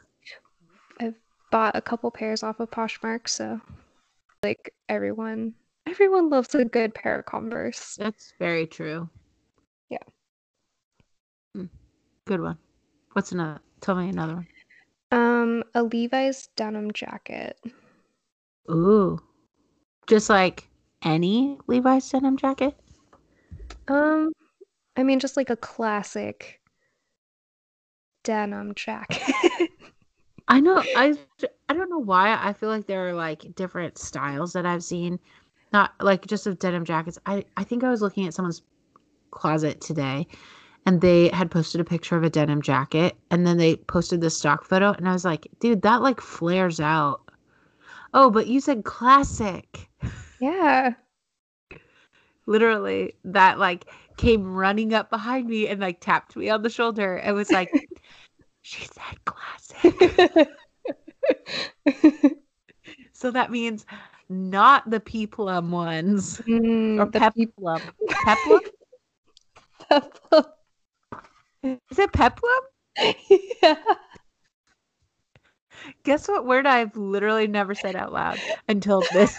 I've 1.00 1.14
bought 1.50 1.76
a 1.76 1.80
couple 1.80 2.10
pairs 2.10 2.42
off 2.42 2.60
of 2.60 2.70
Poshmark, 2.70 3.28
so 3.28 3.60
like 4.42 4.74
everyone 4.88 5.54
everyone 5.86 6.30
loves 6.30 6.54
a 6.54 6.64
good 6.64 6.94
pair 6.94 7.18
of 7.18 7.26
Converse. 7.26 7.96
That's 7.98 8.32
very 8.38 8.66
true. 8.66 9.08
Yeah. 9.90 9.98
Hmm. 11.54 11.66
Good 12.26 12.40
one. 12.40 12.58
What's 13.12 13.32
another? 13.32 13.60
Tell 13.80 13.96
me 13.96 14.08
another 14.08 14.34
one. 14.36 14.46
Um, 15.10 15.64
a 15.74 15.82
Levi's 15.82 16.48
denim 16.56 16.92
jacket. 16.92 17.58
Ooh. 18.70 19.20
Just 20.06 20.30
like 20.30 20.68
any 21.02 21.58
Levi's 21.66 22.08
denim 22.08 22.36
jacket? 22.36 22.76
Um, 23.88 24.32
I 24.96 25.02
mean, 25.02 25.18
just 25.18 25.36
like 25.36 25.50
a 25.50 25.56
classic 25.56 26.60
denim 28.24 28.74
jacket. 28.74 29.70
I 30.48 30.60
know. 30.60 30.82
I 30.96 31.16
I 31.68 31.74
don't 31.74 31.90
know 31.90 31.98
why. 31.98 32.38
I 32.40 32.52
feel 32.52 32.68
like 32.68 32.86
there 32.86 33.08
are 33.08 33.14
like 33.14 33.54
different 33.54 33.98
styles 33.98 34.52
that 34.52 34.66
I've 34.66 34.84
seen, 34.84 35.18
not 35.72 35.92
like 36.00 36.26
just 36.26 36.46
of 36.46 36.58
denim 36.58 36.84
jackets. 36.84 37.18
I 37.26 37.44
I 37.56 37.64
think 37.64 37.84
I 37.84 37.90
was 37.90 38.02
looking 38.02 38.26
at 38.26 38.34
someone's 38.34 38.62
closet 39.30 39.80
today, 39.80 40.26
and 40.84 41.00
they 41.00 41.28
had 41.28 41.50
posted 41.50 41.80
a 41.80 41.84
picture 41.84 42.16
of 42.16 42.24
a 42.24 42.30
denim 42.30 42.60
jacket, 42.60 43.16
and 43.30 43.46
then 43.46 43.56
they 43.56 43.76
posted 43.76 44.20
the 44.20 44.30
stock 44.30 44.64
photo, 44.64 44.92
and 44.92 45.08
I 45.08 45.12
was 45.12 45.24
like, 45.24 45.46
dude, 45.60 45.82
that 45.82 46.02
like 46.02 46.20
flares 46.20 46.80
out. 46.80 47.22
Oh, 48.14 48.30
but 48.30 48.46
you 48.46 48.60
said 48.60 48.84
classic. 48.84 49.88
Yeah. 50.42 50.94
Literally, 52.46 53.14
that 53.24 53.60
like 53.60 53.84
came 54.16 54.52
running 54.52 54.92
up 54.92 55.08
behind 55.08 55.46
me 55.46 55.68
and 55.68 55.80
like 55.80 56.00
tapped 56.00 56.34
me 56.34 56.50
on 56.50 56.62
the 56.62 56.68
shoulder 56.68 57.14
and 57.14 57.36
was 57.36 57.52
like, 57.52 57.70
she 58.62 58.84
said 58.84 59.24
classic. 59.24 60.48
so 63.12 63.30
that 63.30 63.52
means 63.52 63.86
not 64.28 64.90
the 64.90 64.98
peplum 64.98 65.70
ones 65.70 66.40
Mm, 66.40 66.98
or 66.98 67.06
the 67.06 67.20
peplum. 67.20 67.82
Peplum? 68.10 68.60
peplum. 69.88 70.44
Is 71.62 71.98
it 72.00 72.12
peplum? 72.12 72.60
yeah. 73.62 73.76
Guess 76.04 76.28
what 76.28 76.46
word 76.46 76.66
I've 76.66 76.96
literally 76.96 77.46
never 77.46 77.74
said 77.74 77.96
out 77.96 78.12
loud 78.12 78.38
until 78.68 79.02
this. 79.12 79.38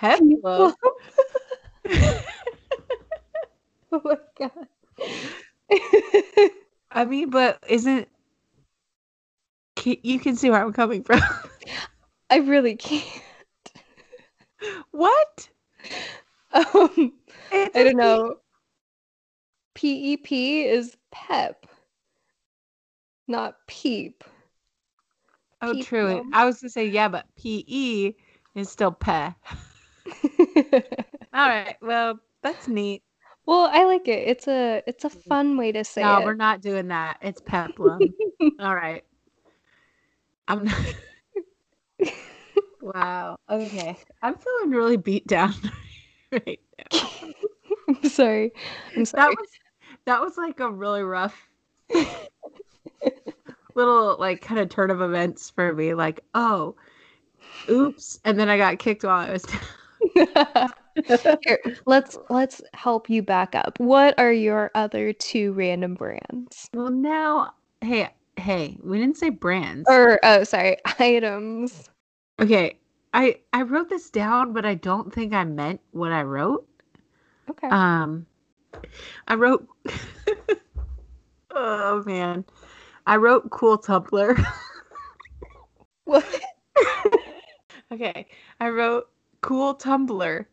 peplum. 0.00 0.74
oh 3.92 4.00
my 4.04 4.16
god. 4.38 4.68
I 6.90 7.04
mean, 7.04 7.30
but 7.30 7.62
isn't 7.68 8.08
you 9.84 10.18
can 10.18 10.36
see 10.36 10.50
where 10.50 10.64
I'm 10.64 10.72
coming 10.72 11.02
from? 11.02 11.20
I 12.30 12.38
really 12.38 12.76
can't. 12.76 13.04
what? 14.92 15.48
Um, 16.52 17.12
I 17.52 17.70
don't 17.74 17.96
know. 17.96 18.36
PEP 19.74 20.30
is 20.30 20.96
pep, 21.10 21.66
not 23.28 23.56
peep. 23.66 24.24
Oh, 25.62 25.82
true. 25.82 26.16
Peplum. 26.16 26.34
I 26.34 26.44
was 26.44 26.60
gonna 26.60 26.70
say 26.70 26.86
yeah, 26.86 27.08
but 27.08 27.26
PE 27.36 28.14
is 28.54 28.68
still 28.68 28.92
pe. 28.92 29.10
All 31.32 31.48
right. 31.48 31.76
Well, 31.80 32.20
that's 32.42 32.68
neat. 32.68 33.02
well, 33.46 33.70
I 33.72 33.84
like 33.84 34.06
it. 34.08 34.28
It's 34.28 34.46
a 34.48 34.82
it's 34.86 35.04
a 35.04 35.10
mm. 35.10 35.22
fun 35.24 35.56
way 35.56 35.72
to 35.72 35.84
say 35.84 36.02
no, 36.02 36.18
it. 36.18 36.24
we're 36.24 36.34
not 36.34 36.60
doing 36.60 36.88
that. 36.88 37.18
It's 37.22 37.40
peplum. 37.40 38.00
All 38.60 38.74
right. 38.74 39.04
I'm 40.46 40.64
not. 40.64 40.94
wow. 42.82 43.38
Okay. 43.48 43.96
I'm 44.22 44.34
feeling 44.34 44.70
really 44.70 44.98
beat 44.98 45.26
down 45.26 45.54
right 46.30 46.60
now. 46.92 47.00
I'm 47.88 48.08
sorry. 48.08 48.52
I'm 48.96 49.04
sorry. 49.04 49.22
That 49.22 49.36
was 49.38 49.48
that 50.04 50.20
was 50.20 50.36
like 50.36 50.60
a 50.60 50.70
really 50.70 51.02
rough 51.02 51.36
little 53.74 54.16
like 54.18 54.40
kind 54.40 54.60
of 54.60 54.68
turn 54.68 54.90
of 54.90 55.00
events 55.00 55.50
for 55.50 55.72
me. 55.72 55.94
Like, 55.94 56.20
oh, 56.34 56.74
oops, 57.68 58.20
and 58.24 58.38
then 58.38 58.48
I 58.48 58.56
got 58.56 58.78
kicked 58.78 59.04
while 59.04 59.28
I 59.28 59.32
was 59.32 59.42
down. 59.42 60.70
Here, 61.42 61.58
let's 61.86 62.16
let's 62.30 62.62
help 62.72 63.10
you 63.10 63.22
back 63.22 63.54
up. 63.54 63.78
What 63.78 64.18
are 64.18 64.32
your 64.32 64.70
other 64.74 65.12
two 65.12 65.52
random 65.52 65.94
brands? 65.94 66.68
Well, 66.72 66.90
now, 66.90 67.54
hey, 67.80 68.10
hey, 68.36 68.76
we 68.82 68.98
didn't 68.98 69.16
say 69.16 69.30
brands. 69.30 69.88
Or 69.88 70.20
oh, 70.22 70.44
sorry, 70.44 70.76
items. 70.98 71.90
Okay, 72.40 72.78
I 73.12 73.38
I 73.52 73.62
wrote 73.62 73.88
this 73.88 74.10
down, 74.10 74.52
but 74.52 74.64
I 74.64 74.74
don't 74.74 75.12
think 75.12 75.32
I 75.32 75.44
meant 75.44 75.80
what 75.92 76.12
I 76.12 76.22
wrote. 76.22 76.66
Okay. 77.50 77.68
Um, 77.68 78.26
I 79.28 79.34
wrote. 79.34 79.66
oh 81.50 82.02
man, 82.06 82.44
I 83.06 83.16
wrote 83.16 83.50
cool 83.50 83.78
tumbler. 83.78 84.36
what? 86.04 86.24
okay, 87.92 88.26
I 88.60 88.68
wrote 88.70 89.08
cool 89.40 89.74
tumbler. 89.74 90.48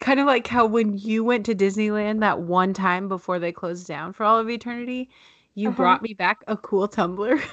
Kind 0.00 0.20
of 0.20 0.26
like 0.26 0.46
how 0.46 0.66
when 0.66 0.96
you 0.98 1.24
went 1.24 1.46
to 1.46 1.54
Disneyland 1.54 2.20
that 2.20 2.40
one 2.40 2.72
time 2.72 3.08
before 3.08 3.38
they 3.38 3.52
closed 3.52 3.86
down 3.86 4.12
for 4.12 4.24
all 4.24 4.38
of 4.38 4.48
eternity, 4.48 5.10
you 5.54 5.68
Uh-huh. 5.68 5.76
brought 5.76 6.02
me 6.02 6.14
back 6.14 6.38
a 6.46 6.56
cool 6.56 6.88
tumbler. 6.88 7.40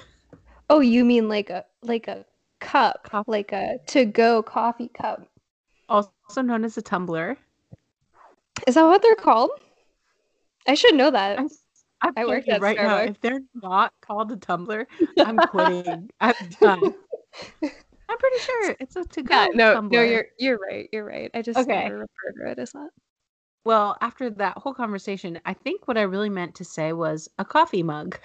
Oh, 0.70 0.80
you 0.80 1.06
mean 1.06 1.28
like 1.30 1.50
a 1.50 1.66
like 1.84 2.08
a 2.08 2.26
cup, 2.60 3.10
Cup. 3.10 3.28
like 3.28 3.52
a 3.52 3.78
to 3.88 4.06
go 4.06 4.42
coffee 4.44 4.88
cup? 4.90 5.28
also 5.90 6.42
known 6.42 6.64
as 6.66 6.78
a 6.78 6.82
tumbler. 6.82 7.38
Is 8.68 8.76
that 8.76 8.84
what 8.86 9.02
they're 9.02 9.16
called? 9.16 9.52
I 10.68 10.74
should 10.76 10.96
know 10.96 11.12
that. 11.12 11.40
I'm, 11.40 11.50
I'm 12.02 12.14
I 12.18 12.26
worked 12.26 12.50
at 12.50 12.62
right 12.62 12.78
now. 12.78 12.98
If 12.98 13.20
they're 13.22 13.42
not 13.56 13.94
called 14.02 14.32
a 14.32 14.36
tumbler, 14.36 14.88
I'm 15.24 15.40
quitting. 15.50 16.10
I'm 16.22 16.34
done. 16.62 16.94
I'm 17.64 18.18
pretty 18.18 18.40
sure 18.40 18.76
it's 18.80 18.96
a 18.96 19.04
to 19.06 19.24
go 19.24 19.34
Yeah, 19.34 19.48
no, 19.54 19.74
tumbler. 19.74 20.04
no, 20.06 20.12
you're 20.12 20.26
you're 20.38 20.60
right. 20.60 20.90
You're 20.92 21.06
right. 21.06 21.32
I 21.34 21.42
just 21.42 21.60
Okay. 21.60 21.84
never 21.84 22.00
referred 22.00 22.44
to 22.46 22.52
it 22.52 22.60
as 22.60 22.72
that. 22.74 22.90
Well, 23.64 23.98
after 24.02 24.30
that 24.30 24.58
whole 24.60 24.74
conversation, 24.76 25.40
I 25.46 25.54
think 25.54 25.88
what 25.88 25.98
I 25.98 26.04
really 26.04 26.30
meant 26.30 26.54
to 26.56 26.64
say 26.66 26.94
was 26.94 27.28
a 27.40 27.46
coffee 27.46 27.82
mug. 27.84 28.20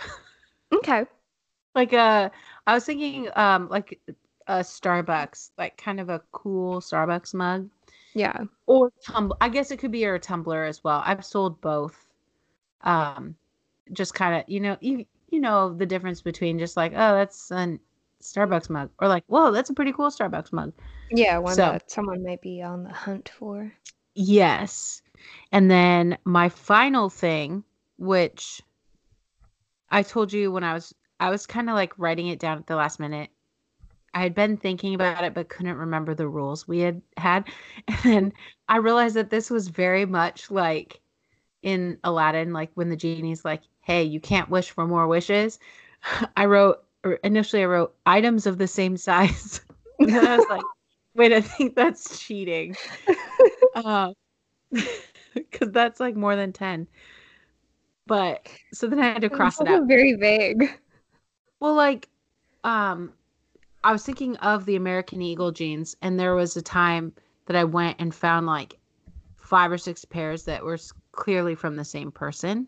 Okay. 0.74 1.04
like 1.74 1.92
a, 1.92 2.30
I 2.66 2.74
was 2.74 2.85
thinking 2.85 3.28
um 3.37 3.68
like 3.68 4.00
a 4.48 4.59
Starbucks, 4.61 5.50
like 5.56 5.76
kind 5.78 6.00
of 6.00 6.11
a 6.11 6.20
cool 6.33 6.80
Starbucks 6.80 7.33
mug. 7.35 7.70
Yeah. 8.14 8.44
or 8.66 8.90
tumble 9.06 9.37
i 9.40 9.48
guess 9.48 9.70
it 9.70 9.76
could 9.78 9.92
be 9.92 10.00
your 10.00 10.18
tumbler 10.18 10.64
as 10.64 10.83
well 10.83 11.00
i've 11.06 11.24
sold 11.24 11.61
both 11.61 12.06
um 12.83 13.37
just 13.92 14.14
kind 14.14 14.35
of 14.37 14.44
you 14.48 14.61
know 14.61 14.76
you 14.81 15.05
you 15.31 15.40
know 15.40 15.72
the 15.74 15.87
difference 15.87 16.20
between 16.22 16.59
just 16.59 16.76
like 16.76 16.92
oh 16.92 17.14
that's 17.14 17.50
a 17.50 17.79
starbucks 18.22 18.68
mug 18.70 18.90
or 18.98 19.09
like 19.09 19.24
whoa 19.29 19.50
that's 19.50 19.70
a 19.70 19.74
pretty 19.74 19.92
cool 19.92 20.11
starbucks 20.11 20.53
mug 20.53 20.72
Yeah, 21.11 21.38
one 21.38 21.55
So- 21.55 21.62
that 21.72 21.90
someone 21.90 22.22
might 22.22 22.42
be 22.42 22.62
on 22.62 22.85
the 22.85 22.92
hunt 22.92 23.29
for. 23.38 23.72
yes 24.14 25.03
and 25.53 25.70
then 25.70 26.18
my 26.24 26.48
final 26.48 27.09
thing 27.09 27.64
which 27.96 28.61
i 29.90 30.03
told 30.03 30.33
you 30.33 30.50
when 30.53 30.64
i 30.64 30.74
was 30.74 30.94
i 31.20 31.31
was 31.31 31.46
kind 31.46 31.68
of 31.70 31.74
like 31.74 31.98
writing 31.98 32.29
it 32.29 32.38
down 32.38 32.59
at 32.59 32.66
the 32.66 32.76
last 32.76 33.00
minute 33.00 33.31
I 34.12 34.22
had 34.22 34.35
been 34.35 34.57
thinking 34.57 34.96
about 34.96 35.22
it, 35.22 35.35
but 35.35 35.48
couldn't 35.48 35.76
remember 35.76 36.14
the 36.16 36.26
rules 36.26 36.66
we 36.66 36.81
had 36.81 37.00
had. 37.16 37.44
And 37.87 37.98
then 38.03 38.33
I 38.68 38.79
realized 38.79 39.14
that 39.14 39.31
this 39.31 39.50
was 39.50 39.68
very 39.68 40.05
much 40.05 40.50
like 40.50 40.98
in 41.62 41.96
Aladdin, 42.03 42.53
like 42.53 42.72
when 42.74 42.88
the 42.88 42.96
genie's 42.96 43.44
like, 43.44 43.62
"Hey, 43.90 44.05
you 44.05 44.20
can't 44.20 44.48
wish 44.48 44.70
for 44.70 44.87
more 44.87 45.09
wishes." 45.09 45.59
I 46.37 46.44
wrote 46.44 46.85
initially 47.24 47.62
I 47.62 47.66
wrote 47.66 47.94
items 48.07 48.46
of 48.46 48.59
the 48.59 48.68
same 48.68 48.96
size. 48.96 49.61
and 49.98 50.14
I 50.14 50.37
was 50.37 50.46
like, 50.48 50.62
"Wait, 51.16 51.33
I 51.33 51.40
think 51.40 51.74
that's 51.74 52.20
cheating." 52.20 52.76
because 55.35 55.70
that's 55.72 55.98
like 55.98 56.14
more 56.14 56.37
than 56.37 56.53
10 56.53 56.87
but 58.07 58.48
so 58.72 58.87
then 58.87 58.98
i 58.98 59.05
had 59.05 59.22
to 59.22 59.31
cross 59.31 59.61
it 59.61 59.68
out 59.68 59.87
very 59.87 60.14
vague 60.14 60.70
well 61.61 61.74
like 61.74 62.09
um 62.64 63.12
i 63.85 63.92
was 63.92 64.05
thinking 64.05 64.37
of 64.38 64.64
the 64.66 64.76
american 64.76 65.22
eagle 65.22 65.53
jeans 65.53 65.96
and 66.03 66.18
there 66.18 66.35
was 66.35 66.57
a 66.57 66.62
time 66.62 67.12
that 67.46 67.57
i 67.57 67.64
went 67.64 67.96
and 68.00 68.14
found 68.14 68.46
like 68.46 68.76
five 69.37 69.70
or 69.70 69.79
six 69.79 70.05
pairs 70.05 70.44
that 70.44 70.64
were 70.64 70.79
clearly 71.12 71.55
from 71.55 71.76
the 71.76 71.85
same 71.85 72.11
person 72.11 72.66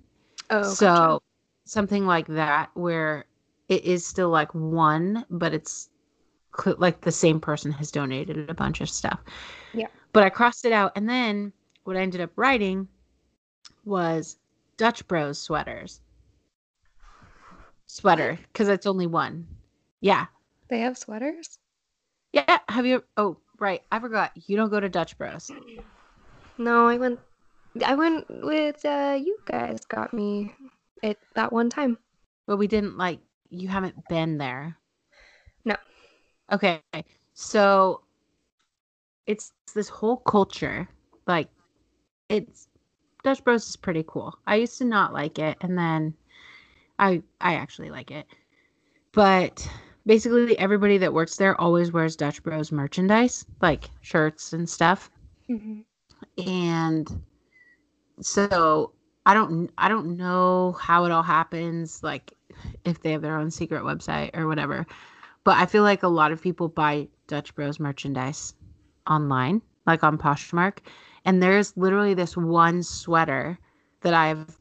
oh 0.51 0.63
so 0.63 0.87
gotcha. 0.87 1.21
something 1.65 2.07
like 2.07 2.27
that 2.27 2.71
where 2.75 3.25
it 3.69 3.85
is 3.85 4.05
still 4.05 4.31
like 4.31 4.53
one 4.55 5.25
but 5.31 5.55
it's 5.55 5.89
cl- 6.59 6.77
like 6.79 7.01
the 7.01 7.13
same 7.13 7.41
person 7.41 7.73
has 7.73 7.91
donated 7.91 8.51
a 8.51 8.55
bunch 8.55 8.81
of 8.81 8.89
stuff 8.89 9.21
yeah 9.73 9.87
but 10.13 10.23
i 10.23 10.29
crossed 10.29 10.65
it 10.65 10.73
out 10.73 10.93
and 10.97 11.09
then 11.09 11.53
what 11.85 11.97
I 11.97 12.01
ended 12.01 12.21
up 12.21 12.31
writing 12.37 12.89
was 13.85 14.39
Dutch 14.77 15.07
Bros 15.09 15.39
sweaters. 15.39 16.01
Sweater, 17.87 18.39
because 18.53 18.69
it's 18.69 18.87
only 18.87 19.07
one. 19.07 19.47
Yeah. 20.01 20.27
They 20.69 20.81
have 20.81 20.97
sweaters? 20.97 21.59
Yeah. 22.33 22.59
Have 22.69 22.87
you? 22.87 23.05
Oh, 23.17 23.37
right. 23.59 23.83
I 23.91 23.99
forgot. 23.99 24.33
You 24.47 24.57
don't 24.57 24.71
go 24.71 24.81
to 24.81 24.89
Dutch 24.89 25.19
Bros. 25.19 25.51
No, 26.57 26.87
I 26.87 26.97
went. 26.97 27.21
I 27.85 27.95
went 27.95 28.27
with 28.29 28.85
uh, 28.85 29.19
you 29.23 29.39
guys. 29.47 29.85
Got 29.87 30.13
me 30.13 30.55
it 31.03 31.19
that 31.35 31.53
one 31.53 31.71
time. 31.71 31.99
But 32.47 32.57
we 32.57 32.67
didn't 32.67 32.97
like. 32.97 33.21
You 33.51 33.69
haven't 33.69 34.09
been 34.09 34.39
there. 34.39 34.77
No. 35.65 35.77
Okay. 36.51 36.81
So 37.35 38.03
it's 39.27 39.53
this 39.75 39.89
whole 39.89 40.19
culture, 40.19 40.89
like 41.27 41.49
it's 42.29 42.69
Dutch 43.23 43.43
Bros 43.45 43.69
is 43.69 43.77
pretty 43.77 44.05
cool. 44.07 44.37
I 44.47 44.57
used 44.57 44.79
to 44.79 44.85
not 44.85 45.13
like 45.13 45.39
it, 45.39 45.57
and 45.61 45.79
then 45.79 46.15
I 46.99 47.23
I 47.41 47.55
actually 47.55 47.91
like 47.91 48.11
it. 48.11 48.27
But 49.13 49.69
basically, 50.07 50.59
everybody 50.59 50.99
that 50.99 51.13
works 51.13 51.37
there 51.37 51.61
always 51.61 51.93
wears 51.93 52.17
Dutch 52.17 52.43
Bros 52.43 52.73
merchandise, 52.73 53.45
like 53.61 53.91
shirts 54.01 54.53
and 54.53 54.69
stuff. 54.69 55.11
Mm-hmm. 55.49 56.49
And 56.49 57.23
so 58.21 58.93
I 59.27 59.35
don't 59.35 59.71
I 59.79 59.89
don't 59.89 60.17
know 60.17 60.73
how 60.81 61.05
it 61.05 61.13
all 61.13 61.23
happens, 61.23 62.03
like 62.03 62.33
if 62.85 63.03
they 63.03 63.13
have 63.13 63.23
their 63.23 63.39
own 63.39 63.51
secret 63.51 63.83
website 63.83 64.31
or 64.35 64.47
whatever. 64.47 64.87
But 65.45 65.57
I 65.59 65.67
feel 65.67 65.83
like 65.83 66.03
a 66.03 66.09
lot 66.09 66.33
of 66.33 66.41
people 66.41 66.69
buy 66.69 67.09
Dutch 67.27 67.55
Bros 67.55 67.81
merchandise 67.81 68.55
online, 69.07 69.61
like 69.87 70.05
on 70.05 70.19
Poshmark 70.19 70.79
and 71.25 71.43
there's 71.43 71.77
literally 71.77 72.15
this 72.15 72.37
one 72.37 72.83
sweater 72.83 73.59
that 74.01 74.15
I've 74.15 74.59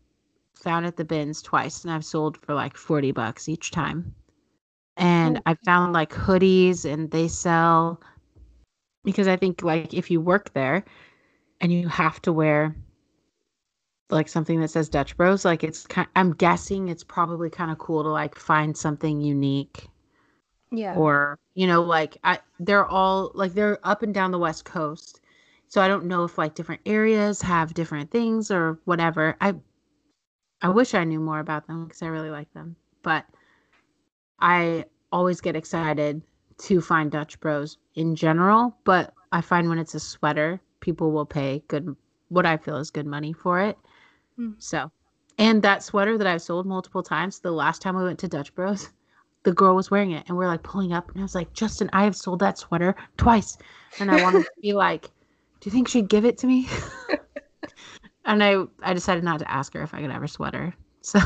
found 0.55 0.85
at 0.85 0.95
the 0.95 1.05
bins 1.05 1.41
twice 1.41 1.83
and 1.83 1.91
I've 1.91 2.05
sold 2.05 2.37
for 2.37 2.53
like 2.53 2.77
40 2.77 3.11
bucks 3.11 3.49
each 3.49 3.71
time. 3.71 4.13
And 4.97 5.37
oh. 5.37 5.41
I 5.47 5.55
found 5.65 5.93
like 5.93 6.11
hoodies 6.11 6.85
and 6.85 7.09
they 7.09 7.27
sell 7.27 7.99
because 9.03 9.27
I 9.27 9.35
think 9.35 9.63
like 9.63 9.93
if 9.93 10.11
you 10.11 10.21
work 10.21 10.53
there 10.53 10.85
and 11.59 11.71
you 11.71 11.87
have 11.87 12.21
to 12.23 12.33
wear 12.33 12.75
like 14.11 14.27
something 14.29 14.59
that 14.61 14.69
says 14.69 14.89
Dutch 14.89 15.15
Bros, 15.17 15.45
like 15.45 15.63
it's 15.63 15.85
kind 15.87 16.07
I'm 16.15 16.33
guessing 16.33 16.89
it's 16.89 17.03
probably 17.03 17.49
kind 17.49 17.71
of 17.71 17.77
cool 17.77 18.03
to 18.03 18.09
like 18.09 18.35
find 18.35 18.75
something 18.75 19.21
unique. 19.21 19.87
Yeah. 20.71 20.95
Or, 20.95 21.37
you 21.53 21.67
know, 21.67 21.81
like 21.81 22.17
I 22.23 22.39
they're 22.59 22.85
all 22.85 23.31
like 23.33 23.53
they're 23.53 23.79
up 23.83 24.03
and 24.03 24.13
down 24.13 24.31
the 24.31 24.39
west 24.39 24.65
coast 24.65 25.21
so 25.71 25.81
I 25.81 25.87
don't 25.87 26.03
know 26.03 26.25
if 26.25 26.37
like 26.37 26.53
different 26.53 26.81
areas 26.85 27.41
have 27.43 27.73
different 27.73 28.11
things 28.11 28.51
or 28.51 28.77
whatever. 28.83 29.37
I 29.39 29.55
I 30.61 30.67
wish 30.67 30.93
I 30.93 31.05
knew 31.05 31.21
more 31.21 31.39
about 31.39 31.65
them 31.65 31.85
because 31.85 32.01
I 32.01 32.07
really 32.07 32.29
like 32.29 32.53
them. 32.53 32.75
But 33.03 33.25
I 34.41 34.83
always 35.09 35.39
get 35.39 35.55
excited 35.55 36.21
to 36.63 36.81
find 36.81 37.09
Dutch 37.09 37.39
Bros 37.39 37.77
in 37.95 38.17
general, 38.17 38.75
but 38.83 39.13
I 39.31 39.39
find 39.39 39.69
when 39.69 39.79
it's 39.79 39.95
a 39.95 39.99
sweater, 40.01 40.59
people 40.81 41.13
will 41.13 41.25
pay 41.25 41.63
good 41.69 41.95
what 42.27 42.45
I 42.45 42.57
feel 42.57 42.75
is 42.75 42.91
good 42.91 43.07
money 43.07 43.31
for 43.31 43.61
it. 43.61 43.77
Mm. 44.39 44.55
So, 44.59 44.91
and 45.37 45.61
that 45.63 45.83
sweater 45.83 46.17
that 46.17 46.27
I've 46.27 46.41
sold 46.41 46.65
multiple 46.65 47.03
times, 47.03 47.39
the 47.39 47.51
last 47.51 47.81
time 47.81 47.95
we 47.95 48.03
went 48.03 48.19
to 48.19 48.27
Dutch 48.27 48.53
Bros, 48.53 48.89
the 49.43 49.53
girl 49.53 49.75
was 49.75 49.89
wearing 49.89 50.11
it 50.11 50.25
and 50.27 50.37
we're 50.37 50.47
like 50.47 50.63
pulling 50.63 50.93
up 50.93 51.09
and 51.09 51.19
I 51.19 51.23
was 51.23 51.35
like, 51.35 51.53
"Justin, 51.53 51.89
I 51.93 52.03
have 52.03 52.15
sold 52.15 52.39
that 52.39 52.57
sweater 52.57 52.95
twice." 53.17 53.57
And 53.99 54.11
I 54.11 54.21
wanted 54.21 54.43
to 54.43 54.51
be 54.61 54.73
like 54.73 55.09
do 55.61 55.69
you 55.69 55.71
think 55.71 55.87
she'd 55.87 56.09
give 56.09 56.25
it 56.25 56.39
to 56.39 56.47
me? 56.47 56.67
and 58.25 58.43
I 58.43 58.63
I 58.81 58.93
decided 58.93 59.23
not 59.23 59.39
to 59.39 59.49
ask 59.49 59.73
her 59.73 59.83
if 59.83 59.93
I 59.93 60.01
could 60.01 60.11
have 60.11 60.21
her 60.21 60.27
sweater. 60.27 60.73
So 61.01 61.19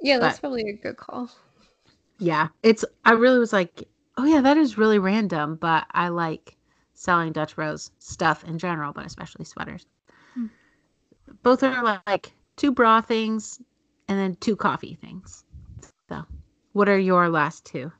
Yeah, 0.00 0.18
that's 0.18 0.36
but, 0.36 0.40
probably 0.40 0.68
a 0.70 0.72
good 0.72 0.96
call. 0.96 1.30
Yeah. 2.18 2.48
It's 2.62 2.84
I 3.04 3.12
really 3.12 3.38
was 3.38 3.52
like, 3.52 3.86
oh 4.16 4.24
yeah, 4.24 4.40
that 4.40 4.56
is 4.56 4.78
really 4.78 4.98
random, 4.98 5.56
but 5.56 5.86
I 5.90 6.08
like 6.08 6.56
selling 6.94 7.32
Dutch 7.32 7.56
Bros 7.56 7.90
stuff 7.98 8.44
in 8.44 8.58
general, 8.58 8.92
but 8.92 9.04
especially 9.04 9.44
sweaters. 9.44 9.86
Both 11.42 11.62
are 11.62 12.02
like 12.06 12.32
two 12.56 12.72
bra 12.72 13.00
things 13.00 13.60
and 14.08 14.18
then 14.18 14.34
two 14.36 14.56
coffee 14.56 14.94
things. 15.00 15.44
So, 16.08 16.24
what 16.72 16.88
are 16.88 16.98
your 16.98 17.28
last 17.28 17.64
two? 17.64 17.90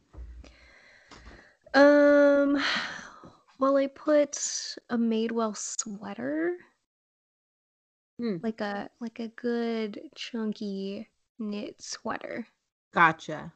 Um 1.75 2.61
well, 3.59 3.77
I 3.77 3.87
put 3.89 4.37
a 4.89 4.97
Madewell 4.97 5.57
sweater, 5.57 6.57
Mm, 8.21 8.43
like 8.43 8.61
a 8.61 8.91
like 9.01 9.19
a 9.21 9.29
good 9.29 10.01
chunky 10.15 11.09
knit 11.39 11.81
sweater. 11.81 12.47
gotcha. 12.93 13.53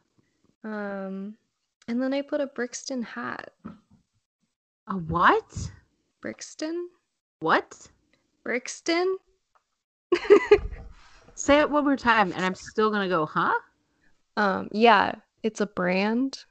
Um, 0.62 1.36
and 1.88 2.00
then 2.00 2.14
I 2.14 2.22
put 2.22 2.40
a 2.40 2.46
Brixton 2.46 3.02
hat. 3.02 3.52
A 4.88 4.94
what? 4.94 5.70
Brixton? 6.22 6.88
What? 7.40 7.88
Brixton? 8.42 9.16
Say 11.34 11.60
it 11.60 11.70
one 11.70 11.84
more 11.84 11.96
time, 11.96 12.32
and 12.32 12.44
I'm 12.44 12.54
still 12.54 12.90
gonna 12.90 13.08
go, 13.08 13.26
huh? 13.26 13.54
Um, 14.36 14.68
yeah, 14.72 15.12
it's 15.42 15.60
a 15.60 15.66
brand. 15.66 16.44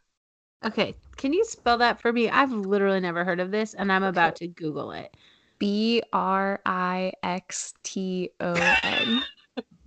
Okay, 0.65 0.95
can 1.17 1.33
you 1.33 1.43
spell 1.45 1.77
that 1.79 2.01
for 2.01 2.11
me? 2.13 2.29
I've 2.29 2.51
literally 2.51 2.99
never 2.99 3.23
heard 3.25 3.39
of 3.39 3.51
this, 3.51 3.73
and 3.73 3.91
I'm 3.91 4.03
about 4.03 4.35
to 4.37 4.47
Google 4.47 4.91
it. 4.91 5.15
B 5.59 6.01
R 6.11 6.59
I 6.65 7.13
X 7.23 7.73
T 7.83 8.29
O 8.39 8.53
N. 8.83 9.23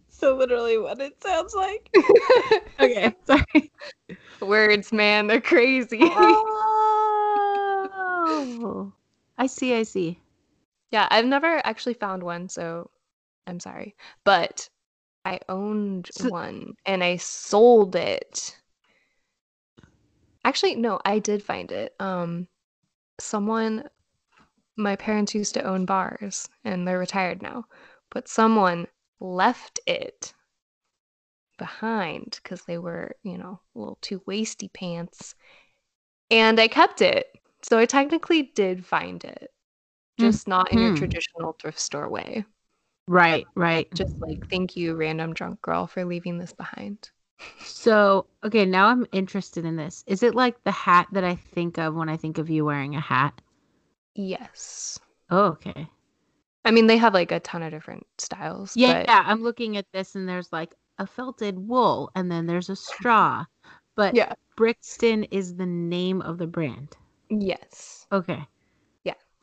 So 0.08 0.34
literally 0.34 0.78
what 0.78 0.98
it 0.98 1.22
sounds 1.22 1.54
like. 1.54 1.94
okay, 2.80 3.14
sorry. 3.26 3.70
Words, 4.40 4.90
man, 4.90 5.26
they're 5.26 5.42
crazy. 5.42 5.98
oh, 7.92 8.92
I 9.36 9.46
see. 9.46 9.74
I 9.74 9.82
see. 9.82 10.18
Yeah, 10.92 11.08
I've 11.10 11.26
never 11.26 11.60
actually 11.66 11.94
found 11.94 12.22
one, 12.22 12.48
so 12.48 12.88
I'm 13.46 13.60
sorry, 13.60 13.94
but 14.24 14.68
I 15.24 15.40
owned 15.48 16.08
so, 16.12 16.28
one 16.28 16.74
and 16.84 17.02
I 17.02 17.16
sold 17.16 17.96
it 17.96 18.56
Actually, 20.46 20.76
no, 20.76 21.00
I 21.04 21.18
did 21.18 21.42
find 21.42 21.72
it. 21.72 21.92
Um, 21.98 22.46
someone, 23.18 23.82
my 24.76 24.94
parents 24.94 25.34
used 25.34 25.54
to 25.54 25.64
own 25.64 25.86
bars 25.86 26.48
and 26.62 26.86
they're 26.86 27.00
retired 27.00 27.42
now, 27.42 27.64
but 28.12 28.28
someone 28.28 28.86
left 29.18 29.80
it 29.88 30.32
behind 31.58 32.38
because 32.40 32.62
they 32.62 32.78
were, 32.78 33.16
you 33.24 33.36
know, 33.36 33.58
a 33.74 33.78
little 33.78 33.98
too 34.00 34.20
waisty 34.20 34.72
pants. 34.72 35.34
And 36.30 36.60
I 36.60 36.68
kept 36.68 37.02
it. 37.02 37.26
So 37.62 37.76
I 37.76 37.84
technically 37.84 38.52
did 38.54 38.86
find 38.86 39.24
it, 39.24 39.50
just 40.20 40.42
mm-hmm. 40.42 40.50
not 40.50 40.70
in 40.70 40.78
your 40.78 40.90
hmm. 40.90 40.98
traditional 40.98 41.56
thrift 41.60 41.80
store 41.80 42.08
way. 42.08 42.44
Right, 43.08 43.46
right. 43.54 43.88
Just 43.94 44.18
like, 44.20 44.48
thank 44.48 44.76
you, 44.76 44.94
random 44.94 45.34
drunk 45.34 45.62
girl, 45.62 45.86
for 45.86 46.04
leaving 46.04 46.38
this 46.38 46.52
behind. 46.52 47.10
So, 47.60 48.26
okay, 48.44 48.64
now 48.64 48.86
I'm 48.86 49.06
interested 49.12 49.64
in 49.64 49.76
this. 49.76 50.02
Is 50.06 50.22
it 50.22 50.34
like 50.34 50.62
the 50.64 50.70
hat 50.70 51.08
that 51.12 51.24
I 51.24 51.36
think 51.36 51.78
of 51.78 51.94
when 51.94 52.08
I 52.08 52.16
think 52.16 52.38
of 52.38 52.50
you 52.50 52.64
wearing 52.64 52.96
a 52.96 53.00
hat? 53.00 53.40
Yes. 54.14 54.98
Oh, 55.30 55.48
okay. 55.48 55.88
I 56.64 56.70
mean, 56.70 56.86
they 56.86 56.96
have 56.96 57.14
like 57.14 57.32
a 57.32 57.40
ton 57.40 57.62
of 57.62 57.70
different 57.70 58.06
styles. 58.18 58.76
Yeah, 58.76 59.00
but... 59.00 59.06
yeah. 59.08 59.22
I'm 59.26 59.42
looking 59.42 59.76
at 59.76 59.86
this 59.92 60.14
and 60.14 60.28
there's 60.28 60.52
like 60.52 60.74
a 60.98 61.06
felted 61.06 61.58
wool 61.58 62.10
and 62.14 62.30
then 62.30 62.46
there's 62.46 62.70
a 62.70 62.76
straw. 62.76 63.44
But 63.94 64.14
yeah. 64.14 64.32
Brixton 64.56 65.24
is 65.24 65.56
the 65.56 65.66
name 65.66 66.22
of 66.22 66.38
the 66.38 66.46
brand. 66.46 66.96
Yes. 67.28 68.06
Okay. 68.10 68.46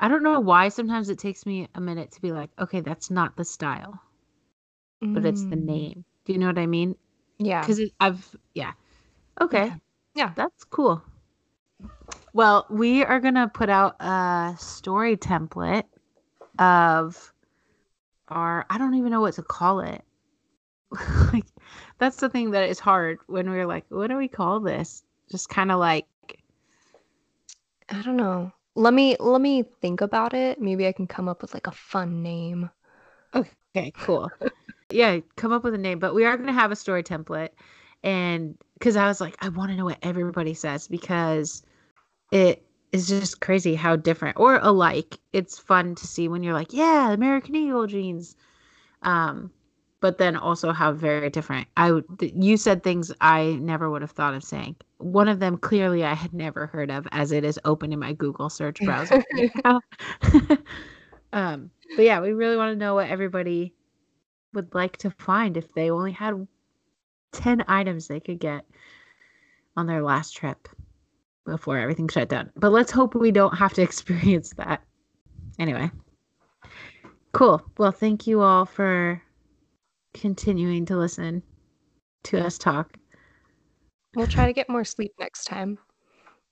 I 0.04 0.10
don't 0.10 0.22
know 0.22 0.40
why 0.42 0.68
sometimes 0.68 1.10
it 1.10 1.18
takes 1.18 1.46
me 1.46 1.70
a 1.74 1.82
minute 1.82 2.12
to 2.12 2.22
be 2.22 2.34
like, 2.34 2.50
okay, 2.60 2.82
that's 2.82 3.10
not 3.10 3.38
the 3.38 3.46
style. 3.46 4.00
but 5.02 5.26
it's 5.26 5.46
the 5.46 5.56
Mm. 5.56 5.66
name. 5.66 6.06
Do 6.26 6.34
you 6.34 6.40
know 6.40 6.48
what 6.48 6.58
I 6.58 6.66
mean? 6.66 6.96
Yeah. 7.38 7.62
Because 7.62 7.82
I've 8.00 8.36
yeah. 8.54 8.74
Okay. 9.40 9.66
Yeah. 9.68 9.76
Yeah. 10.16 10.32
That's 10.36 10.64
cool. 10.66 11.02
Well, 12.34 12.66
we 12.70 13.04
are 13.04 13.20
gonna 13.20 13.48
put 13.48 13.70
out 13.70 13.96
a 14.02 14.56
story 14.58 15.18
template 15.18 15.84
of 16.60 17.34
our 18.28 18.66
I 18.70 18.78
don't 18.78 18.96
even 18.96 19.12
know 19.12 19.22
what 19.22 19.36
to 19.36 19.44
call 19.44 19.80
it. 19.82 20.04
like 21.34 21.46
that's 21.98 22.18
the 22.18 22.30
thing 22.30 22.52
that 22.52 22.70
is 22.70 22.80
hard 22.80 23.20
when 23.28 23.50
we're 23.50 23.68
like, 23.68 23.86
what 23.90 24.08
do 24.08 24.18
we 24.18 24.28
call 24.28 24.60
this? 24.60 25.04
Just 25.32 25.50
kind 25.50 25.72
of 25.72 25.80
like 25.80 26.06
I 27.90 28.02
don't 28.02 28.18
know. 28.18 28.52
Let 28.76 28.94
me 28.94 29.16
let 29.20 29.42
me 29.42 29.64
think 29.82 30.02
about 30.02 30.34
it. 30.34 30.60
Maybe 30.60 30.88
I 30.88 30.92
can 30.92 31.08
come 31.08 31.30
up 31.30 31.42
with 31.42 31.54
like 31.54 31.68
a 31.68 31.72
fun 31.72 32.24
name. 32.24 32.70
Okay, 33.36 33.92
cool. 33.98 34.32
yeah, 34.92 35.20
come 35.36 35.52
up 35.52 35.64
with 35.64 35.74
a 35.74 35.78
name, 35.80 36.00
but 36.00 36.16
we 36.16 36.26
are 36.26 36.38
going 36.38 36.48
to 36.48 36.54
have 36.54 36.72
a 36.72 36.76
story 36.76 37.04
template. 37.04 37.50
And 38.04 38.58
because 38.74 38.96
I 38.96 39.08
was 39.08 39.22
like, 39.22 39.36
I 39.40 39.50
want 39.50 39.72
to 39.72 39.78
know 39.78 39.86
what 39.86 40.00
everybody 40.02 40.54
says 40.54 40.88
because 40.88 41.64
it 42.32 42.64
is 42.92 43.08
just 43.08 43.42
crazy 43.42 43.76
how 43.76 43.96
different 43.96 44.40
or 44.40 44.60
alike. 44.62 45.18
It's 45.32 45.58
fun 45.58 45.96
to 45.96 46.08
see 46.08 46.28
when 46.28 46.44
you're 46.44 46.54
like, 46.54 46.74
yeah, 46.74 47.12
American 47.12 47.56
Eagle 47.56 47.88
jeans. 47.88 48.36
Um, 49.02 49.52
but 50.04 50.18
then 50.18 50.36
also 50.36 50.74
how 50.74 50.92
very 50.92 51.30
different. 51.30 51.66
I 51.78 52.02
you 52.20 52.58
said 52.58 52.84
things 52.84 53.14
I 53.22 53.58
never 53.62 53.90
would 53.90 54.02
have 54.02 54.12
thought 54.12 54.34
of 54.34 54.44
saying. 54.44 54.76
One 54.98 55.30
of 55.30 55.40
them 55.40 55.56
clearly 55.56 56.04
I 56.04 56.14
had 56.14 56.34
never 56.34 56.68
heard 56.68 56.92
of, 56.92 57.08
as 57.14 57.32
it 57.32 57.46
is 57.46 57.58
open 57.64 57.94
in 57.94 58.00
my 58.00 58.12
Google 58.12 58.50
search 58.50 58.80
browser. 58.82 59.24
um, 61.32 61.72
but 61.96 62.04
yeah, 62.04 62.20
we 62.20 62.34
really 62.34 62.58
want 62.58 62.74
to 62.74 62.78
know 62.78 62.96
what 62.96 63.08
everybody 63.08 63.74
would 64.54 64.76
like 64.76 64.98
to 64.98 65.10
find 65.10 65.56
if 65.56 65.74
they 65.74 65.90
only 65.90 66.12
had 66.12 66.50
10 67.32 67.64
items 67.70 68.10
they 68.10 68.20
could 68.20 68.40
get 68.40 68.66
on 69.78 69.88
their 69.88 70.04
last 70.04 70.36
trip 70.36 70.68
before 71.46 71.78
everything 71.78 72.10
shut 72.10 72.28
down. 72.28 72.52
But 72.58 72.74
let's 72.74 72.92
hope 72.92 73.16
we 73.16 73.32
don't 73.32 73.56
have 73.56 73.72
to 73.76 73.82
experience 73.90 74.50
that. 74.58 74.84
Anyway. 75.60 75.90
Cool. 77.32 77.64
Well, 77.78 77.94
thank 77.94 78.28
you 78.28 78.42
all 78.42 78.66
for 78.66 79.22
continuing 80.14 80.86
to 80.86 80.98
listen 80.98 81.44
to 82.24 82.40
us 82.40 82.58
talk. 82.58 82.98
We'll 84.16 84.28
try 84.28 84.46
to 84.46 84.54
get 84.54 84.70
more 84.70 84.84
sleep 84.84 85.14
next 85.20 85.46
time. 85.46 85.78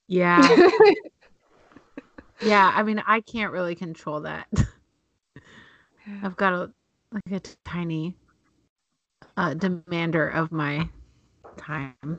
Yeah. 0.08 0.46
yeah, 2.42 2.72
I 2.74 2.82
mean, 2.82 3.02
I 3.06 3.20
can't 3.20 3.52
really 3.52 3.74
control 3.74 4.20
that. 4.22 4.48
I've 6.22 6.36
got 6.36 6.52
a 6.52 6.70
like 7.12 7.30
a 7.30 7.40
tiny 7.64 8.16
uh, 9.36 9.54
demander 9.54 10.28
of 10.28 10.50
my 10.50 10.88
time. 11.56 12.18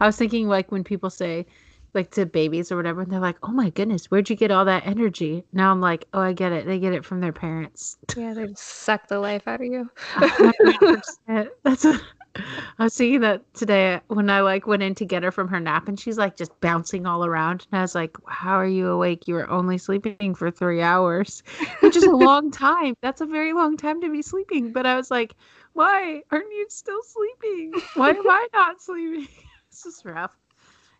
I 0.00 0.06
was 0.06 0.16
thinking 0.16 0.48
like 0.48 0.72
when 0.72 0.84
people 0.84 1.10
say 1.10 1.46
like 1.94 2.10
to 2.12 2.26
babies 2.26 2.70
or 2.72 2.76
whatever, 2.76 3.02
and 3.02 3.10
they're 3.10 3.20
like, 3.20 3.38
"Oh 3.42 3.52
my 3.52 3.70
goodness, 3.70 4.10
where'd 4.10 4.30
you 4.30 4.36
get 4.36 4.50
all 4.50 4.64
that 4.64 4.86
energy?" 4.86 5.44
Now 5.52 5.70
I'm 5.70 5.80
like, 5.80 6.06
"Oh, 6.12 6.20
I 6.20 6.32
get 6.32 6.52
it. 6.52 6.66
They 6.66 6.78
get 6.78 6.92
it 6.92 7.04
from 7.04 7.20
their 7.20 7.32
parents." 7.32 7.98
yeah, 8.16 8.34
they 8.34 8.48
suck 8.56 9.08
the 9.08 9.18
life 9.18 9.46
out 9.46 9.60
of 9.60 9.66
you. 9.66 9.90
A 10.16 10.28
hundred 10.28 10.78
percent. 10.78 11.50
That's 11.62 11.84
what 11.84 12.02
I 12.78 12.84
was 12.84 12.96
thinking 12.96 13.20
that 13.20 13.42
today 13.54 14.00
when 14.08 14.28
I 14.28 14.40
like 14.40 14.66
went 14.66 14.82
in 14.82 14.94
to 14.96 15.04
get 15.04 15.22
her 15.22 15.30
from 15.30 15.48
her 15.48 15.60
nap 15.60 15.88
and 15.88 15.98
she's 15.98 16.18
like 16.18 16.36
just 16.36 16.58
bouncing 16.60 17.06
all 17.06 17.24
around 17.24 17.66
and 17.70 17.78
I 17.78 17.82
was 17.82 17.94
like, 17.94 18.16
How 18.26 18.54
are 18.54 18.66
you 18.66 18.88
awake? 18.88 19.28
You 19.28 19.34
were 19.34 19.48
only 19.48 19.78
sleeping 19.78 20.34
for 20.34 20.50
three 20.50 20.82
hours. 20.82 21.42
Which 21.80 21.96
is 21.96 22.04
a 22.04 22.10
long 22.10 22.50
time. 22.50 22.94
That's 23.02 23.20
a 23.20 23.26
very 23.26 23.52
long 23.52 23.76
time 23.76 24.00
to 24.00 24.10
be 24.10 24.22
sleeping. 24.22 24.72
But 24.72 24.86
I 24.86 24.96
was 24.96 25.10
like, 25.10 25.34
Why 25.74 26.22
aren't 26.30 26.52
you 26.52 26.66
still 26.68 27.02
sleeping? 27.02 27.72
Why 27.94 28.10
am 28.10 28.28
I 28.28 28.48
not 28.52 28.82
sleeping? 28.82 29.28
It's 29.68 29.82
just 29.82 30.04
rough. 30.04 30.36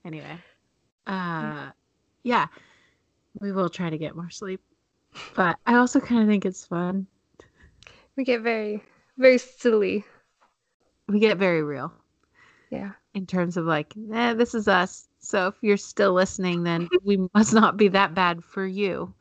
Anyway. 0.05 0.39
Uh 1.07 1.71
yeah. 2.23 2.47
We 3.41 3.53
will 3.53 3.69
try 3.69 3.91
to 3.91 3.99
get 3.99 4.15
more 4.17 4.31
sleep. 4.31 4.61
But 5.35 5.57
I 5.67 5.75
also 5.77 6.01
kind 6.01 6.23
of 6.23 6.29
think 6.29 6.45
it's 6.45 6.65
fun. 6.67 7.07
We 8.17 8.25
get 8.25 8.43
very, 8.43 8.83
very 9.19 9.39
silly. 9.39 10.05
We 11.09 11.19
get 11.21 11.37
very 11.39 11.63
real. 11.63 11.93
Yeah. 12.71 12.93
in 13.15 13.27
terms 13.27 13.57
of 13.57 13.65
like, 13.67 13.93
eh, 14.13 14.35
this 14.35 14.55
is 14.55 14.67
us. 14.67 15.07
So 15.21 15.47
if 15.49 15.55
you're 15.61 15.77
still 15.77 16.13
listening, 16.13 16.65
then 16.65 16.89
we 17.05 17.29
must 17.35 17.53
not 17.55 17.77
be 17.77 17.89
that 17.89 18.15
bad 18.15 18.43
for 18.43 18.67
you. 18.67 19.13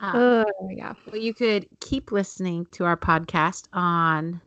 Uh, 0.00 0.44
Oh, 0.44 0.68
yeah. 0.70 0.92
but 1.06 1.22
you 1.22 1.32
could 1.32 1.66
keep 1.80 2.12
listening 2.12 2.66
to 2.72 2.84
our 2.84 2.96
podcast 2.96 3.68
on 3.72 4.40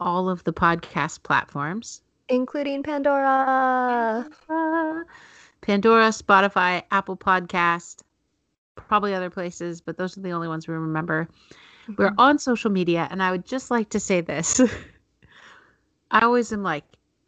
all 0.00 0.28
of 0.28 0.42
the 0.44 0.52
podcast 0.52 1.22
platforms 1.22 2.02
Including 2.30 2.84
Pandora. 2.84 4.24
Pandora, 5.60 6.08
Spotify, 6.08 6.84
Apple 6.92 7.16
Podcast, 7.16 8.02
probably 8.76 9.14
other 9.14 9.30
places, 9.30 9.80
but 9.80 9.96
those 9.98 10.16
are 10.16 10.20
the 10.20 10.30
only 10.30 10.46
ones 10.46 10.68
we 10.68 10.74
remember. 10.74 11.28
We're 11.98 12.10
mm-hmm. 12.10 12.20
on 12.20 12.38
social 12.38 12.70
media, 12.70 13.08
and 13.10 13.20
I 13.20 13.32
would 13.32 13.44
just 13.44 13.68
like 13.68 13.88
to 13.90 14.00
say 14.00 14.20
this. 14.20 14.60
I 16.12 16.20
always 16.20 16.52
am 16.52 16.62
like 16.62 16.84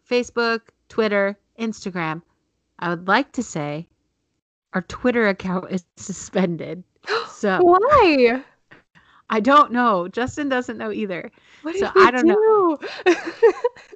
Facebook, 0.09 0.61
Twitter, 0.89 1.37
Instagram. 1.59 2.23
I 2.79 2.89
would 2.89 3.09
like 3.09 3.33
to 3.33 3.43
say 3.43 3.89
our 4.73 4.83
Twitter 4.83 5.27
account 5.27 5.71
is 5.71 5.85
suspended. 5.97 6.85
So 7.29 7.59
Why? 7.63 8.45
I 9.31 9.41
don't 9.41 9.73
know. 9.73 10.07
Justin 10.07 10.49
doesn't 10.49 10.79
know 10.79 10.93
either. 10.93 11.33
What 11.63 11.77
So 11.77 11.91
I 11.97 12.11
don't 12.11 12.27
know. 12.27 12.79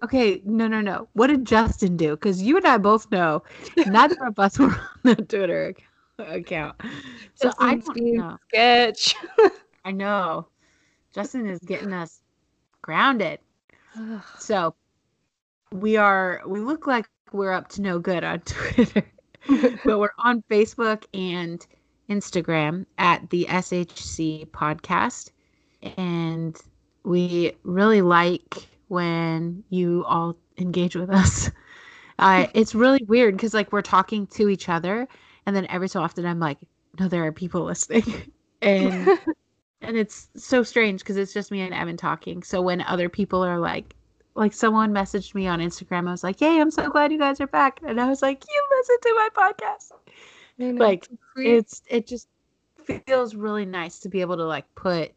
Okay, 0.02 0.42
no, 0.44 0.68
no, 0.68 0.80
no. 0.80 1.08
What 1.14 1.28
did 1.28 1.44
Justin 1.44 1.96
do? 1.96 2.10
Because 2.10 2.42
you 2.42 2.56
and 2.56 2.66
I 2.66 2.78
both 2.78 3.10
know 3.10 3.42
neither 3.86 4.16
of 4.24 4.38
us 4.38 4.58
were 4.58 4.66
on 4.66 4.76
the 5.04 5.16
Twitter 5.16 5.74
account. 6.18 6.80
So 7.34 7.50
I 7.58 7.76
don't 7.76 7.96
know. 7.96 8.38
sketch. 8.48 9.16
I 9.84 9.90
know. 9.90 10.48
Justin 11.14 11.46
is 11.46 11.60
getting 11.60 11.92
us 11.92 12.20
grounded. 12.82 13.40
So 14.38 14.74
we 15.72 15.96
are 15.96 16.42
we 16.46 16.60
look 16.60 16.86
like 16.86 17.06
we're 17.32 17.52
up 17.52 17.68
to 17.70 17.82
no 17.82 17.98
good 17.98 18.22
on 18.22 18.40
Twitter. 18.40 19.02
but 19.84 19.98
we're 19.98 20.10
on 20.18 20.42
Facebook 20.50 21.04
and 21.14 21.66
Instagram 22.10 22.84
at 22.98 23.28
the 23.30 23.46
SHC 23.48 24.46
podcast. 24.50 25.30
And 25.96 26.60
we 27.06 27.52
really 27.62 28.02
like 28.02 28.56
when 28.88 29.62
you 29.70 30.04
all 30.06 30.36
engage 30.58 30.96
with 30.96 31.08
us. 31.10 31.50
Uh, 32.18 32.46
it's 32.54 32.74
really 32.74 33.04
weird 33.06 33.36
because 33.36 33.52
like 33.52 33.70
we're 33.72 33.82
talking 33.82 34.26
to 34.26 34.48
each 34.48 34.70
other 34.70 35.06
and 35.44 35.54
then 35.54 35.66
every 35.68 35.86
so 35.86 36.00
often 36.00 36.24
I'm 36.24 36.40
like, 36.40 36.56
no, 36.98 37.08
there 37.08 37.26
are 37.26 37.30
people 37.30 37.62
listening. 37.64 38.32
and 38.62 39.06
and 39.82 39.98
it's 39.98 40.30
so 40.34 40.62
strange 40.62 41.00
because 41.00 41.18
it's 41.18 41.34
just 41.34 41.50
me 41.50 41.60
and 41.60 41.74
Evan 41.74 41.98
talking. 41.98 42.42
So 42.42 42.62
when 42.62 42.80
other 42.80 43.10
people 43.10 43.44
are 43.44 43.58
like, 43.58 43.94
like 44.34 44.54
someone 44.54 44.94
messaged 44.94 45.34
me 45.34 45.46
on 45.46 45.60
Instagram, 45.60 46.08
I 46.08 46.12
was 46.12 46.24
like, 46.24 46.40
"Yay, 46.40 46.58
I'm 46.58 46.70
so 46.70 46.88
glad 46.88 47.12
you 47.12 47.18
guys 47.18 47.38
are 47.42 47.46
back," 47.46 47.80
and 47.86 48.00
I 48.00 48.08
was 48.08 48.22
like, 48.22 48.42
"You 48.48 48.66
listen 48.78 48.96
to 49.02 49.14
my 49.14 49.28
podcast." 49.36 49.92
Like. 50.78 51.08
It's 51.36 51.82
it 51.86 52.06
just 52.06 52.28
feels 53.06 53.34
really 53.34 53.66
nice 53.66 53.98
to 53.98 54.08
be 54.08 54.22
able 54.22 54.38
to 54.38 54.46
like 54.46 54.74
put 54.74 55.12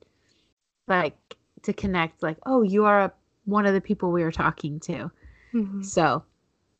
like 0.89 1.15
to 1.63 1.73
connect 1.73 2.23
like, 2.23 2.37
"Oh, 2.45 2.61
you 2.61 2.85
are 2.85 3.01
a, 3.01 3.13
one 3.45 3.65
of 3.65 3.73
the 3.73 3.81
people 3.81 4.11
we 4.11 4.23
are 4.23 4.31
talking 4.31 4.79
to." 4.81 5.11
Mhm. 5.53 5.83
So 5.85 6.23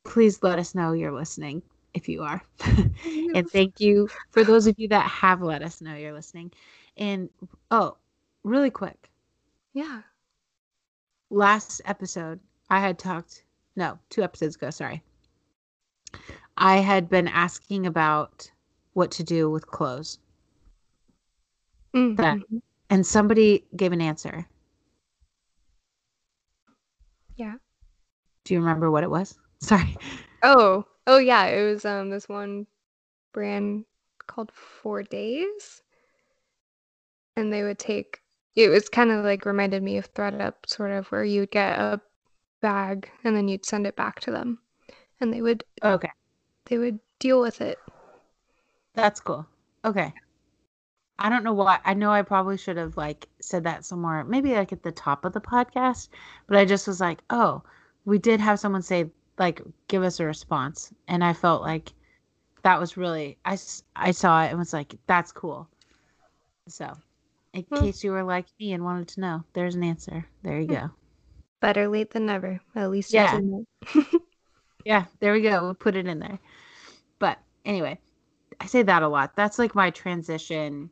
please 0.03 0.41
let 0.43 0.59
us 0.59 0.75
know 0.75 0.93
you're 0.93 1.11
listening 1.11 1.61
if 1.93 2.07
you 2.07 2.23
are. 2.23 2.41
and 3.35 3.49
thank 3.49 3.79
you 3.79 4.07
for 4.31 4.43
those 4.43 4.67
of 4.67 4.75
you 4.79 4.87
that 4.89 5.07
have 5.07 5.41
let 5.41 5.61
us 5.61 5.81
know 5.81 5.95
you're 5.95 6.13
listening. 6.13 6.51
And 6.97 7.29
oh, 7.71 7.97
really 8.43 8.69
quick, 8.69 9.09
Yeah. 9.73 10.01
last 11.29 11.81
episode 11.85 12.39
I 12.69 12.79
had 12.79 12.97
talked 12.99 13.43
no, 13.75 13.97
two 14.09 14.23
episodes 14.23 14.55
ago, 14.55 14.69
sorry. 14.71 15.03
I 16.57 16.77
had 16.77 17.09
been 17.09 17.27
asking 17.27 17.85
about 17.85 18.51
what 18.93 19.11
to 19.11 19.23
do 19.23 19.49
with 19.49 19.67
clothes. 19.67 20.19
Mm, 21.95 22.17
That-. 22.17 22.39
And 22.89 23.05
somebody 23.05 23.65
gave 23.75 23.91
an 23.93 24.01
answer. 24.01 24.47
Yeah. 27.35 27.55
Do 28.49 28.55
you 28.55 28.61
remember 28.61 28.89
what 28.89 29.03
it 29.03 29.11
was? 29.11 29.37
Sorry. 29.59 29.95
Oh, 30.41 30.83
oh 31.05 31.19
yeah, 31.19 31.45
it 31.45 31.63
was 31.71 31.85
um 31.85 32.09
this 32.09 32.27
one 32.27 32.65
brand 33.31 33.85
called 34.25 34.51
For 34.51 35.03
Days, 35.03 35.83
and 37.35 37.53
they 37.53 37.61
would 37.61 37.77
take. 37.77 38.21
It 38.55 38.69
was 38.69 38.89
kind 38.89 39.11
of 39.11 39.23
like 39.23 39.45
reminded 39.45 39.83
me 39.83 39.97
of 39.97 40.11
ThredUp, 40.15 40.65
sort 40.65 40.89
of, 40.89 41.05
where 41.11 41.23
you 41.23 41.41
would 41.41 41.51
get 41.51 41.77
a 41.77 42.01
bag 42.59 43.11
and 43.23 43.35
then 43.35 43.47
you'd 43.47 43.65
send 43.65 43.85
it 43.85 43.95
back 43.95 44.19
to 44.21 44.31
them, 44.31 44.57
and 45.21 45.31
they 45.31 45.43
would 45.43 45.63
Okay. 45.83 46.09
they 46.65 46.79
would 46.79 46.99
deal 47.19 47.41
with 47.41 47.61
it. 47.61 47.77
That's 48.95 49.19
cool. 49.19 49.45
Okay. 49.85 50.11
I 51.19 51.29
don't 51.29 51.43
know 51.43 51.53
why. 51.53 51.79
I 51.85 51.93
know 51.93 52.11
I 52.11 52.23
probably 52.23 52.57
should 52.57 52.77
have 52.77 52.97
like 52.97 53.27
said 53.39 53.63
that 53.65 53.85
somewhere, 53.85 54.23
maybe 54.23 54.55
like 54.55 54.73
at 54.73 54.81
the 54.81 54.91
top 54.91 55.23
of 55.23 55.33
the 55.33 55.39
podcast, 55.41 56.09
but 56.47 56.57
I 56.57 56.65
just 56.65 56.87
was 56.87 56.99
like, 56.99 57.21
oh, 57.29 57.61
we 58.09 58.17
did 58.17 58.39
have 58.39 58.59
someone 58.59 58.81
say 58.81 59.09
like 59.37 59.61
give 59.87 60.03
us 60.03 60.19
a 60.19 60.25
response, 60.25 60.91
and 61.07 61.23
I 61.23 61.33
felt 61.33 61.61
like 61.61 61.93
that 62.63 62.79
was 62.79 62.97
really 62.97 63.37
I 63.45 63.57
I 63.95 64.11
saw 64.11 64.43
it 64.43 64.49
and 64.49 64.59
was 64.59 64.73
like 64.73 64.95
that's 65.05 65.31
cool. 65.31 65.69
So, 66.67 66.97
in 67.53 67.63
hmm. 67.63 67.75
case 67.75 68.03
you 68.03 68.11
were 68.11 68.23
like 68.23 68.47
me 68.59 68.73
and 68.73 68.83
wanted 68.83 69.07
to 69.09 69.21
know, 69.21 69.43
there's 69.53 69.75
an 69.75 69.83
answer. 69.83 70.25
There 70.43 70.59
you 70.59 70.67
hmm. 70.67 70.73
go. 70.73 70.89
Better 71.61 71.87
late 71.87 72.11
than 72.11 72.25
never. 72.25 72.59
At 72.75 72.89
least 72.89 73.13
yeah. 73.13 73.39
yeah, 74.85 75.05
there 75.19 75.33
we 75.33 75.41
go. 75.41 75.61
We'll 75.61 75.73
put 75.75 75.95
it 75.95 76.07
in 76.07 76.19
there. 76.19 76.39
But 77.19 77.37
anyway, 77.63 77.99
I 78.59 78.65
say 78.65 78.81
that 78.83 79.03
a 79.03 79.07
lot. 79.07 79.35
That's 79.35 79.59
like 79.59 79.75
my 79.75 79.91
transition 79.91 80.89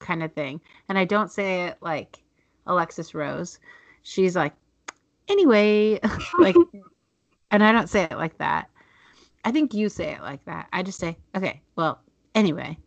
kind 0.00 0.22
of 0.22 0.32
thing. 0.32 0.60
And 0.88 0.98
I 0.98 1.04
don't 1.04 1.30
say 1.30 1.66
it 1.66 1.76
like 1.80 2.18
Alexis 2.66 3.14
Rose. 3.14 3.58
She's 4.02 4.34
like, 4.34 4.54
anyway, 5.28 6.00
like, 6.38 6.56
and 7.50 7.64
I 7.64 7.72
don't 7.72 7.88
say 7.88 8.04
it 8.04 8.16
like 8.16 8.38
that. 8.38 8.68
I 9.44 9.52
think 9.52 9.74
you 9.74 9.88
say 9.88 10.12
it 10.12 10.22
like 10.22 10.44
that. 10.46 10.68
I 10.72 10.82
just 10.82 10.98
say, 10.98 11.16
okay, 11.34 11.62
well, 11.76 12.00
anyway. 12.34 12.78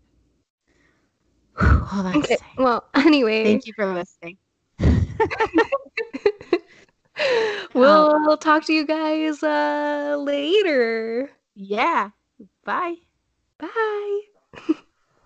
Well, 1.92 2.16
okay. 2.16 2.38
well, 2.58 2.86
anyway. 2.96 3.44
Thank 3.44 3.66
you 3.66 3.74
for 3.74 3.92
listening. 3.94 4.38
we'll 7.74 8.12
um, 8.12 8.38
talk 8.38 8.64
to 8.66 8.74
you 8.74 8.86
guys 8.86 9.42
uh, 9.44 10.16
later. 10.20 11.32
Yeah. 11.56 12.12
Bye. 12.64 12.96
Bye. 13.58 14.20